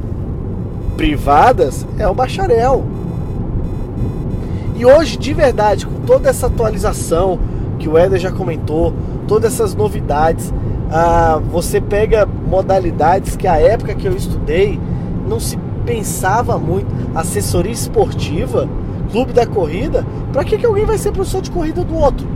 privadas, 0.96 1.86
é 2.00 2.08
o 2.08 2.14
bacharel. 2.14 2.84
E 4.76 4.86
hoje, 4.86 5.18
de 5.18 5.34
verdade, 5.34 5.86
com 5.86 6.02
toda 6.02 6.30
essa 6.30 6.48
atualização 6.48 7.40
que 7.80 7.90
o 7.90 7.98
Éder 7.98 8.20
já 8.20 8.32
comentou, 8.32 8.94
todas 9.28 9.54
essas 9.54 9.74
novidades, 9.76 10.54
ah, 10.92 11.42
você 11.52 11.82
pega 11.82 12.26
modalidades 12.26 13.36
que 13.36 13.48
a 13.48 13.58
época 13.58 13.96
que 13.96 14.08
eu 14.08 14.16
estudei 14.16 14.80
não 15.28 15.40
se 15.40 15.58
pensava 15.86 16.58
muito. 16.58 16.88
Assessoria 17.16 17.72
esportiva, 17.72 18.68
clube 19.12 19.34
da 19.34 19.46
corrida. 19.46 20.06
Pra 20.32 20.44
que, 20.44 20.58
que 20.58 20.66
alguém 20.66 20.86
vai 20.86 20.98
ser 20.98 21.12
professor 21.12 21.42
de 21.42 21.52
corrida 21.52 21.84
do 21.84 21.96
outro? 21.96 22.28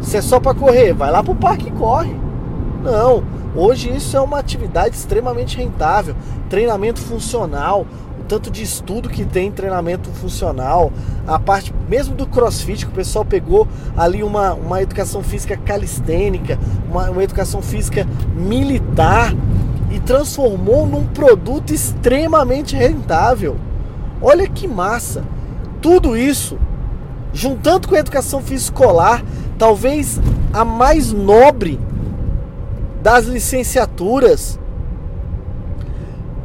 Se 0.00 0.16
é 0.16 0.22
só 0.22 0.40
para 0.40 0.54
correr, 0.54 0.92
vai 0.94 1.10
lá 1.10 1.22
pro 1.22 1.34
parque 1.34 1.68
e 1.68 1.72
corre. 1.72 2.14
Não. 2.82 3.22
Hoje 3.54 3.94
isso 3.94 4.16
é 4.16 4.20
uma 4.20 4.38
atividade 4.38 4.94
extremamente 4.94 5.58
rentável. 5.58 6.14
Treinamento 6.48 7.00
funcional, 7.00 7.84
o 8.09 8.09
tanto 8.30 8.48
de 8.48 8.62
estudo 8.62 9.08
que 9.08 9.24
tem 9.24 9.48
em 9.48 9.50
treinamento 9.50 10.08
funcional, 10.10 10.92
a 11.26 11.36
parte 11.36 11.74
mesmo 11.88 12.14
do 12.14 12.28
crossfit, 12.28 12.86
que 12.86 12.92
o 12.92 12.94
pessoal 12.94 13.24
pegou 13.24 13.66
ali 13.96 14.22
uma, 14.22 14.54
uma 14.54 14.80
educação 14.80 15.20
física 15.20 15.56
calistênica, 15.56 16.56
uma, 16.88 17.10
uma 17.10 17.24
educação 17.24 17.60
física 17.60 18.06
militar 18.36 19.34
e 19.90 19.98
transformou 19.98 20.86
num 20.86 21.04
produto 21.06 21.74
extremamente 21.74 22.76
rentável. 22.76 23.56
Olha 24.22 24.46
que 24.46 24.68
massa! 24.68 25.24
Tudo 25.82 26.16
isso, 26.16 26.56
juntando 27.32 27.88
com 27.88 27.96
a 27.96 27.98
educação 27.98 28.40
física 28.40 28.78
escolar, 28.78 29.24
talvez 29.58 30.20
a 30.52 30.64
mais 30.64 31.12
nobre 31.12 31.80
das 33.02 33.24
licenciaturas. 33.24 34.56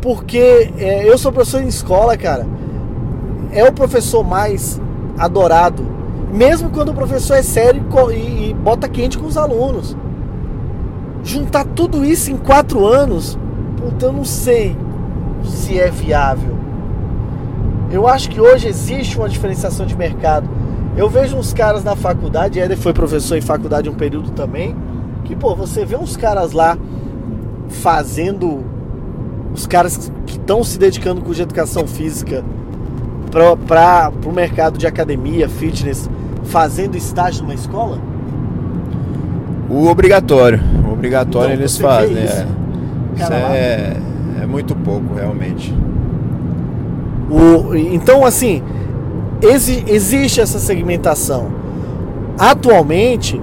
Porque 0.06 0.72
é, 0.78 1.10
eu 1.10 1.18
sou 1.18 1.32
professor 1.32 1.63
em 1.63 1.68
escola, 1.68 2.15
cara. 2.15 2.46
É 3.52 3.68
o 3.68 3.74
professor 3.74 4.24
mais 4.24 4.80
adorado. 5.18 5.84
Mesmo 6.32 6.70
quando 6.70 6.89
o 6.89 6.94
professor 6.94 7.34
é 7.34 7.41
sério 7.41 7.84
e, 8.13 8.50
e 8.50 8.54
bota 8.54 8.88
quente 8.88 9.18
com 9.18 9.26
os 9.26 9.36
alunos. 9.36 9.98
Juntar 11.24 11.65
tudo 11.65 12.06
isso 12.06 12.32
em 12.32 12.38
quatro 12.38 12.86
anos, 12.86 13.36
puta, 13.78 14.06
eu 14.06 14.13
não 14.13 14.24
sei 14.24 14.78
se 15.44 15.80
é 15.80 15.89
viável. 15.89 16.56
Eu 17.89 18.08
acho 18.08 18.30
que 18.30 18.39
hoje 18.39 18.68
existe 18.68 19.18
uma 19.18 19.28
diferenciação 19.28 19.88
de 19.88 19.98
mercado. 19.98 20.48
Eu 20.96 21.10
vejo 21.10 21.36
uns 21.36 21.52
caras 21.52 21.84
na 21.84 21.96
faculdade, 21.96 22.60
Éder 22.60 22.78
foi 22.78 22.94
professor 22.94 23.39
em 23.39 23.41
faculdade 23.41 23.89
um 23.89 23.96
período 23.96 24.30
também, 24.30 24.76
que, 25.24 25.36
pô, 25.36 25.56
você 25.56 25.84
vê 25.84 25.96
uns 25.96 26.15
caras 26.15 26.52
lá 26.52 26.78
fazendo. 27.70 28.75
Os 29.56 29.65
caras 29.65 30.12
que 30.26 30.34
estão 30.34 30.65
se 30.65 30.78
dedicando 30.78 31.22
com 31.22 31.32
de 31.32 31.41
educação 31.41 31.88
física 31.88 32.44
para 33.32 34.12
o 34.26 34.32
mercado 34.34 34.78
de 34.78 34.86
academia, 34.86 35.48
fitness, 35.48 36.10
fazendo 36.44 36.98
estágio 36.98 37.44
numa 37.44 37.54
escola? 37.54 37.98
O 39.70 39.88
obrigatório. 39.88 40.60
O 40.86 40.91
obrigatório 40.91 41.54
então, 41.54 41.62
eles 41.62 41.78
fazem. 41.78 42.22
Isso, 42.22 42.34
é. 42.34 42.48
isso 43.15 43.34
é, 43.34 43.98
é 44.41 44.46
muito 44.46 44.76
pouco, 44.76 45.15
realmente. 45.15 45.74
O, 47.32 47.74
então, 47.76 48.26
assim, 48.26 48.62
exi, 49.41 49.86
existe 49.88 50.41
essa 50.41 50.60
segmentação. 50.60 51.48
Atualmente, 52.38 53.41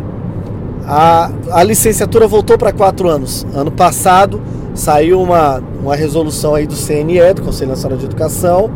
a, 0.84 1.30
a 1.52 1.64
licenciatura 1.64 2.26
voltou 2.26 2.58
para 2.58 2.70
quatro 2.70 3.08
anos. 3.08 3.46
Ano 3.54 3.70
passado 3.70 4.42
saiu 4.74 5.20
uma, 5.20 5.62
uma 5.82 5.94
resolução 5.94 6.54
aí 6.54 6.66
do 6.66 6.74
CNE, 6.74 7.34
do 7.34 7.42
Conselho 7.42 7.70
Nacional 7.70 7.98
de 7.98 8.06
Educação, 8.06 8.70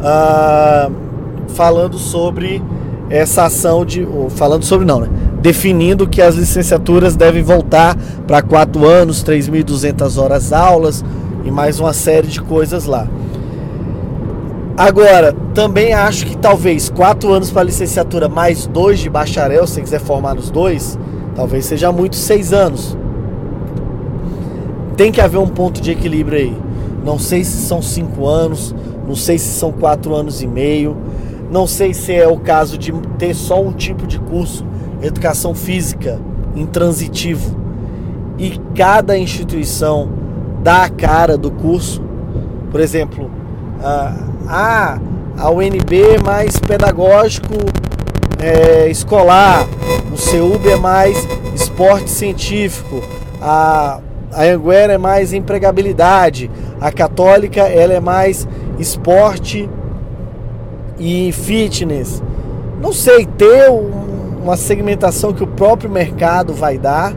uh, 0.00 0.92
falando 1.48 1.98
sobre 1.98 2.62
essa 3.10 3.44
ação 3.44 3.84
de. 3.84 4.06
Falando 4.30 4.64
sobre 4.64 4.86
não, 4.86 5.00
né? 5.00 5.08
Definindo 5.40 6.06
que 6.08 6.20
as 6.20 6.34
licenciaturas 6.34 7.14
devem 7.14 7.42
voltar 7.42 7.96
para 8.26 8.42
quatro 8.42 8.86
anos, 8.86 9.22
3.200 9.22 10.20
horas 10.20 10.52
aulas 10.52 11.04
e 11.44 11.50
mais 11.50 11.78
uma 11.78 11.92
série 11.92 12.26
de 12.26 12.40
coisas 12.40 12.86
lá. 12.86 13.06
Agora, 14.76 15.34
também 15.54 15.92
acho 15.92 16.26
que 16.26 16.36
talvez 16.36 16.88
quatro 16.88 17.32
anos 17.32 17.50
para 17.50 17.64
licenciatura 17.64 18.28
mais 18.28 18.66
dois 18.66 18.98
de 19.00 19.08
bacharel, 19.08 19.66
se 19.66 19.80
quiser 19.80 20.00
formar 20.00 20.34
nos 20.34 20.50
dois, 20.50 20.98
Talvez 21.38 21.66
seja 21.66 21.92
muito 21.92 22.16
seis 22.16 22.52
anos. 22.52 22.97
Tem 24.98 25.12
que 25.12 25.20
haver 25.20 25.38
um 25.38 25.46
ponto 25.46 25.80
de 25.80 25.92
equilíbrio 25.92 26.36
aí. 26.36 26.56
Não 27.04 27.20
sei 27.20 27.44
se 27.44 27.58
são 27.58 27.80
cinco 27.80 28.26
anos, 28.26 28.74
não 29.06 29.14
sei 29.14 29.38
se 29.38 29.46
são 29.46 29.70
quatro 29.70 30.12
anos 30.12 30.42
e 30.42 30.46
meio, 30.48 30.96
não 31.52 31.68
sei 31.68 31.94
se 31.94 32.12
é 32.12 32.26
o 32.26 32.36
caso 32.36 32.76
de 32.76 32.90
ter 33.16 33.32
só 33.32 33.62
um 33.62 33.70
tipo 33.70 34.08
de 34.08 34.18
curso, 34.18 34.66
educação 35.00 35.54
física, 35.54 36.20
intransitivo. 36.56 37.56
E 38.38 38.60
cada 38.74 39.16
instituição 39.16 40.08
dá 40.64 40.82
a 40.82 40.90
cara 40.90 41.38
do 41.38 41.52
curso. 41.52 42.02
Por 42.68 42.80
exemplo, 42.80 43.30
a, 44.48 44.98
a 45.38 45.48
UNB 45.48 46.24
mais 46.24 46.58
pedagógico 46.58 47.54
é, 48.40 48.90
escolar, 48.90 49.64
o 50.12 50.16
CEUB 50.16 50.68
é 50.68 50.76
mais 50.76 51.16
esporte 51.54 52.10
científico, 52.10 53.00
a, 53.40 54.00
a 54.32 54.44
Anguera 54.44 54.92
é 54.92 54.98
mais 54.98 55.32
empregabilidade, 55.32 56.50
a 56.80 56.92
Católica 56.92 57.62
ela 57.62 57.92
é 57.92 58.00
mais 58.00 58.46
esporte 58.78 59.68
e 60.98 61.32
fitness. 61.32 62.22
Não 62.80 62.92
sei, 62.92 63.26
ter 63.26 63.70
uma 63.70 64.56
segmentação 64.56 65.32
que 65.32 65.42
o 65.42 65.46
próprio 65.46 65.90
mercado 65.90 66.52
vai 66.52 66.78
dar, 66.78 67.14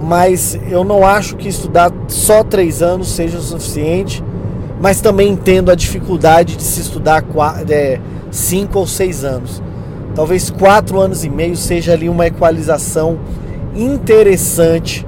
mas 0.00 0.58
eu 0.70 0.84
não 0.84 1.04
acho 1.06 1.36
que 1.36 1.48
estudar 1.48 1.92
só 2.08 2.44
três 2.44 2.82
anos 2.82 3.08
seja 3.08 3.38
o 3.38 3.42
suficiente, 3.42 4.22
mas 4.80 5.00
também 5.00 5.30
entendo 5.30 5.70
a 5.70 5.74
dificuldade 5.74 6.56
de 6.56 6.62
se 6.62 6.80
estudar 6.80 7.24
é, 7.68 7.98
cinco 8.30 8.78
ou 8.78 8.86
seis 8.86 9.24
anos 9.24 9.62
talvez 10.18 10.50
quatro 10.50 10.98
anos 10.98 11.22
e 11.22 11.30
meio 11.30 11.56
seja 11.56 11.92
ali 11.92 12.08
uma 12.08 12.26
equalização 12.26 13.20
interessante 13.72 15.06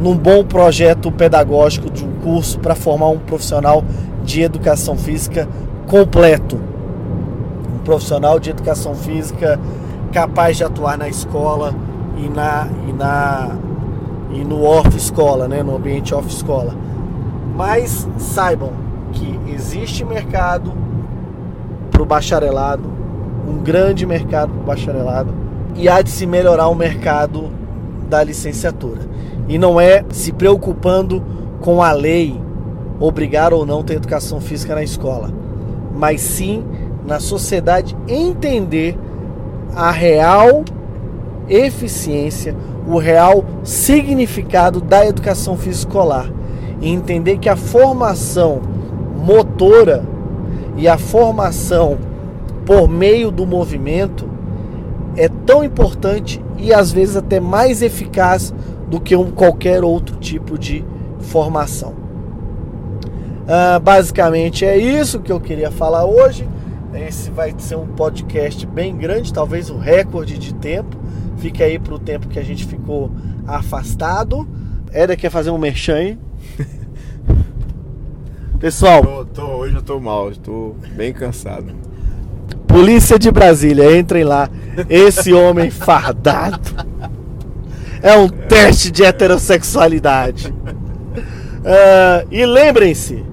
num 0.00 0.16
bom 0.16 0.44
projeto 0.44 1.10
pedagógico 1.10 1.90
de 1.90 2.04
um 2.04 2.12
curso 2.16 2.58
para 2.58 2.74
formar 2.74 3.08
um 3.08 3.18
profissional 3.18 3.84
de 4.24 4.42
educação 4.42 4.96
física 4.96 5.48
completo. 5.86 6.58
Um 7.74 7.78
profissional 7.84 8.40
de 8.40 8.50
educação 8.50 8.94
física 8.94 9.58
capaz 10.12 10.56
de 10.56 10.64
atuar 10.64 10.96
na 10.96 11.08
escola 11.08 11.74
e 12.16 12.28
na 12.28 12.68
e 12.88 12.92
na 12.92 13.56
e 14.32 14.44
no 14.44 14.64
off 14.64 14.96
escola, 14.96 15.46
né, 15.46 15.62
no 15.62 15.76
ambiente 15.76 16.14
off 16.14 16.28
escola. 16.28 16.74
Mas 17.54 18.08
saibam 18.18 18.72
que 19.12 19.38
existe 19.52 20.04
mercado 20.04 20.72
para 21.90 22.02
o 22.02 22.06
bacharelado 22.06 22.94
um 23.46 23.58
grande 23.58 24.06
mercado 24.06 24.52
para 24.52 24.60
o 24.60 24.64
bacharelado 24.64 25.34
e 25.76 25.88
há 25.88 26.00
de 26.00 26.10
se 26.10 26.26
melhorar 26.26 26.68
o 26.68 26.74
mercado 26.74 27.50
da 28.08 28.22
licenciatura. 28.22 29.02
E 29.48 29.58
não 29.58 29.80
é 29.80 30.04
se 30.10 30.32
preocupando 30.32 31.22
com 31.60 31.82
a 31.82 31.92
lei 31.92 32.40
obrigar 32.98 33.52
ou 33.52 33.66
não 33.66 33.82
ter 33.82 33.94
educação 33.94 34.40
física 34.40 34.74
na 34.74 34.82
escola, 34.82 35.30
mas 35.94 36.20
sim 36.20 36.64
na 37.06 37.20
sociedade 37.20 37.96
entender 38.08 38.96
a 39.74 39.90
real 39.90 40.64
eficiência, 41.48 42.54
o 42.86 42.98
real 42.98 43.44
significado 43.62 44.80
da 44.80 45.06
educação 45.06 45.56
física 45.56 45.88
escolar 45.88 46.30
e 46.80 46.90
entender 46.90 47.38
que 47.38 47.48
a 47.48 47.56
formação 47.56 48.60
motora 49.24 50.04
e 50.76 50.88
a 50.88 50.98
formação 50.98 51.98
por 52.64 52.88
meio 52.88 53.30
do 53.30 53.46
movimento 53.46 54.26
é 55.16 55.28
tão 55.28 55.62
importante 55.62 56.42
e 56.58 56.72
às 56.72 56.92
vezes 56.92 57.16
até 57.16 57.40
mais 57.40 57.82
eficaz 57.82 58.52
do 58.94 59.00
que 59.00 59.16
um, 59.16 59.32
qualquer 59.32 59.82
outro 59.82 60.16
tipo 60.18 60.56
de 60.56 60.84
formação. 61.18 61.94
Ah, 63.48 63.80
basicamente 63.80 64.64
é 64.64 64.76
isso 64.76 65.18
que 65.18 65.32
eu 65.32 65.40
queria 65.40 65.68
falar 65.68 66.04
hoje. 66.04 66.48
Esse 66.94 67.28
vai 67.28 67.52
ser 67.58 67.74
um 67.74 67.88
podcast 67.88 68.64
bem 68.64 68.96
grande, 68.96 69.32
talvez 69.32 69.68
o 69.68 69.74
um 69.74 69.78
recorde 69.78 70.38
de 70.38 70.54
tempo. 70.54 70.96
Fique 71.38 71.60
aí 71.60 71.76
para 71.76 71.94
o 71.94 71.98
tempo 71.98 72.28
que 72.28 72.38
a 72.38 72.44
gente 72.44 72.64
ficou 72.64 73.10
afastado. 73.48 74.46
Éder 74.92 75.18
quer 75.18 75.30
fazer 75.30 75.50
um 75.50 75.58
merchan 75.58 75.96
aí? 75.96 76.18
Pessoal. 78.60 79.02
Tô, 79.02 79.24
tô, 79.24 79.46
hoje 79.56 79.74
eu 79.74 79.82
tô 79.82 79.98
mal, 79.98 80.30
estou 80.30 80.76
bem 80.94 81.12
cansado. 81.12 81.74
Polícia 82.68 83.18
de 83.18 83.32
Brasília, 83.32 83.98
entrem 83.98 84.22
lá. 84.22 84.48
Esse 84.88 85.32
homem 85.32 85.68
fardado 85.68 86.83
é 88.04 88.14
um 88.18 88.28
teste 88.28 88.92
de 88.92 89.02
heterossexualidade. 89.02 90.48
Uh, 90.48 92.28
e 92.30 92.44
lembrem-se, 92.44 93.24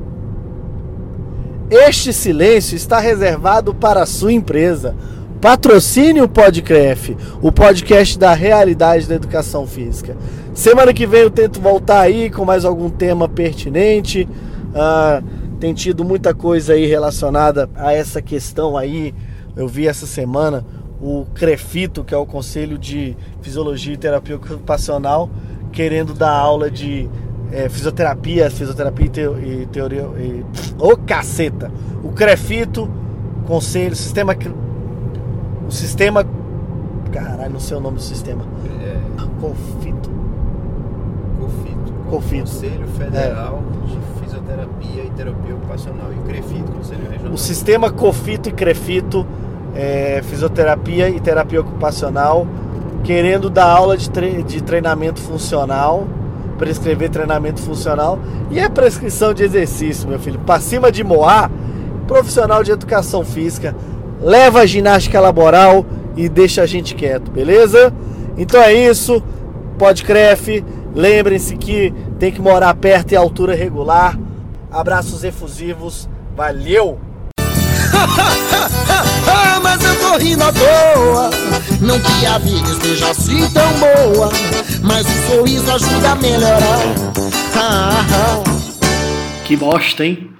este 1.70 2.14
silêncio 2.14 2.78
está 2.78 2.98
reservado 2.98 3.76
para 3.76 4.02
a 4.02 4.06
sua 4.06 4.32
empresa. 4.32 4.96
Patrocine 5.42 6.22
o 6.22 6.30
Podcref, 6.30 7.18
o 7.42 7.52
podcast 7.52 8.18
da 8.18 8.34
realidade 8.34 9.10
da 9.10 9.16
educação 9.16 9.68
física. 9.68 10.16
Semana 10.54 10.94
que 10.94 11.06
vem 11.06 11.22
eu 11.22 11.32
tento 11.32 11.60
voltar 11.60 12.00
aí 12.00 12.30
com 12.30 12.46
mais 12.46 12.64
algum 12.64 12.90
tema 12.90 13.28
pertinente. 13.28 14.26
Uh, 14.70 15.22
tem 15.60 15.74
tido 15.74 16.06
muita 16.06 16.34
coisa 16.34 16.74
aí 16.74 16.86
relacionada 16.86 17.70
a 17.76 17.92
essa 17.92 18.22
questão 18.22 18.78
aí. 18.78 19.14
Eu 19.54 19.68
vi 19.68 19.86
essa 19.86 20.06
semana 20.06 20.66
o 21.02 21.26
CREFITO, 21.34 22.04
que 22.04 22.14
é 22.14 22.18
o 22.18 22.26
Conselho 22.26 22.78
de 22.78 23.18
Fisiologia 23.42 23.94
e 23.94 23.98
Terapia 23.98 24.36
Ocupacional, 24.36 25.30
querendo 25.72 26.14
dar 26.14 26.32
aula 26.32 26.70
de 26.70 27.10
é, 27.52 27.68
fisioterapia, 27.68 28.50
fisioterapia 28.50 29.06
e, 29.06 29.10
teo, 29.10 29.40
e 29.40 29.66
teoria. 29.66 30.06
Ô 30.06 30.14
oh, 30.80 30.98
caceta! 30.98 31.72
O 32.04 32.12
CREFITO, 32.12 32.90
Conselho, 33.46 33.96
Sistema. 33.96 34.36
O 35.68 35.72
sistema. 35.72 36.26
Caralho, 37.12 37.54
não 37.54 37.60
sei 37.60 37.78
o 37.78 37.80
nome 37.80 37.98
do 37.98 38.04
sistema. 38.04 38.44
É... 38.82 38.98
Confito. 39.40 40.10
Confito. 41.40 41.94
Confito. 42.10 42.42
Conselho 42.42 42.88
Federal 42.90 43.64
é. 43.84 43.88
de 43.88 44.24
Fisioterapia 44.24 45.04
e 45.04 45.10
Terapia 45.12 45.56
Ocupacional. 45.56 46.14
E 46.14 46.28
CREFITO, 46.28 46.72
Conselho 46.72 47.10
Regional. 47.10 47.34
O 47.34 47.38
sistema 47.38 47.92
COFITO 47.92 48.50
e 48.50 48.52
CREFITO, 48.52 49.26
é, 49.76 50.22
Fisioterapia 50.24 51.10
e 51.10 51.20
Terapia 51.20 51.62
Ocupacional, 51.62 52.48
querendo 53.04 53.50
dar 53.50 53.66
aula 53.66 53.98
de, 53.98 54.10
tre 54.10 54.44
de 54.44 54.62
treinamento 54.62 55.20
funcional 55.20 56.08
prescrever 56.62 57.10
treinamento 57.10 57.60
funcional 57.60 58.20
e 58.52 58.60
a 58.60 58.70
prescrição 58.70 59.34
de 59.34 59.44
exercício, 59.44 60.08
meu 60.08 60.20
filho. 60.20 60.38
Para 60.42 60.62
cima 60.62 60.92
de 60.92 61.04
Moá, 61.04 61.50
profissional 62.06 62.64
de 62.64 62.70
educação 62.70 63.26
física, 63.26 63.76
leva 64.22 64.60
a 64.60 64.66
ginástica 64.68 65.20
laboral 65.20 65.84
e 66.16 66.30
deixa 66.30 66.62
a 66.62 66.68
gente 66.68 66.94
quieto, 66.94 67.32
beleza? 67.32 67.92
Então 68.38 68.62
é 68.62 68.72
isso. 68.72 69.24
Podcref, 69.80 70.64
lembrem-se 70.94 71.58
que 71.58 71.92
tem 72.20 72.32
que 72.32 72.40
morar 72.40 72.76
perto 72.76 73.14
e 73.14 73.16
altura 73.16 73.56
regular. 73.56 74.20
Abraços 74.72 75.24
efusivos. 75.24 76.08
Valeu! 76.36 77.11
Mas 79.62 79.84
eu 79.84 79.96
tô 80.00 80.18
rindo 80.18 80.44
à 80.44 80.52
toa. 80.52 81.30
Não 81.80 82.00
que 82.00 82.26
a 82.26 82.38
vida 82.38 82.70
esteja 82.70 83.10
assim 83.10 83.50
tão 83.50 83.68
boa 83.80 84.30
Mas 84.84 85.06
o 85.08 85.28
sorriso 85.28 85.72
ajuda 85.72 86.12
a 86.12 86.16
melhorar. 86.16 86.82
Que 89.46 89.56
bosta, 89.56 90.06
hein? 90.06 90.32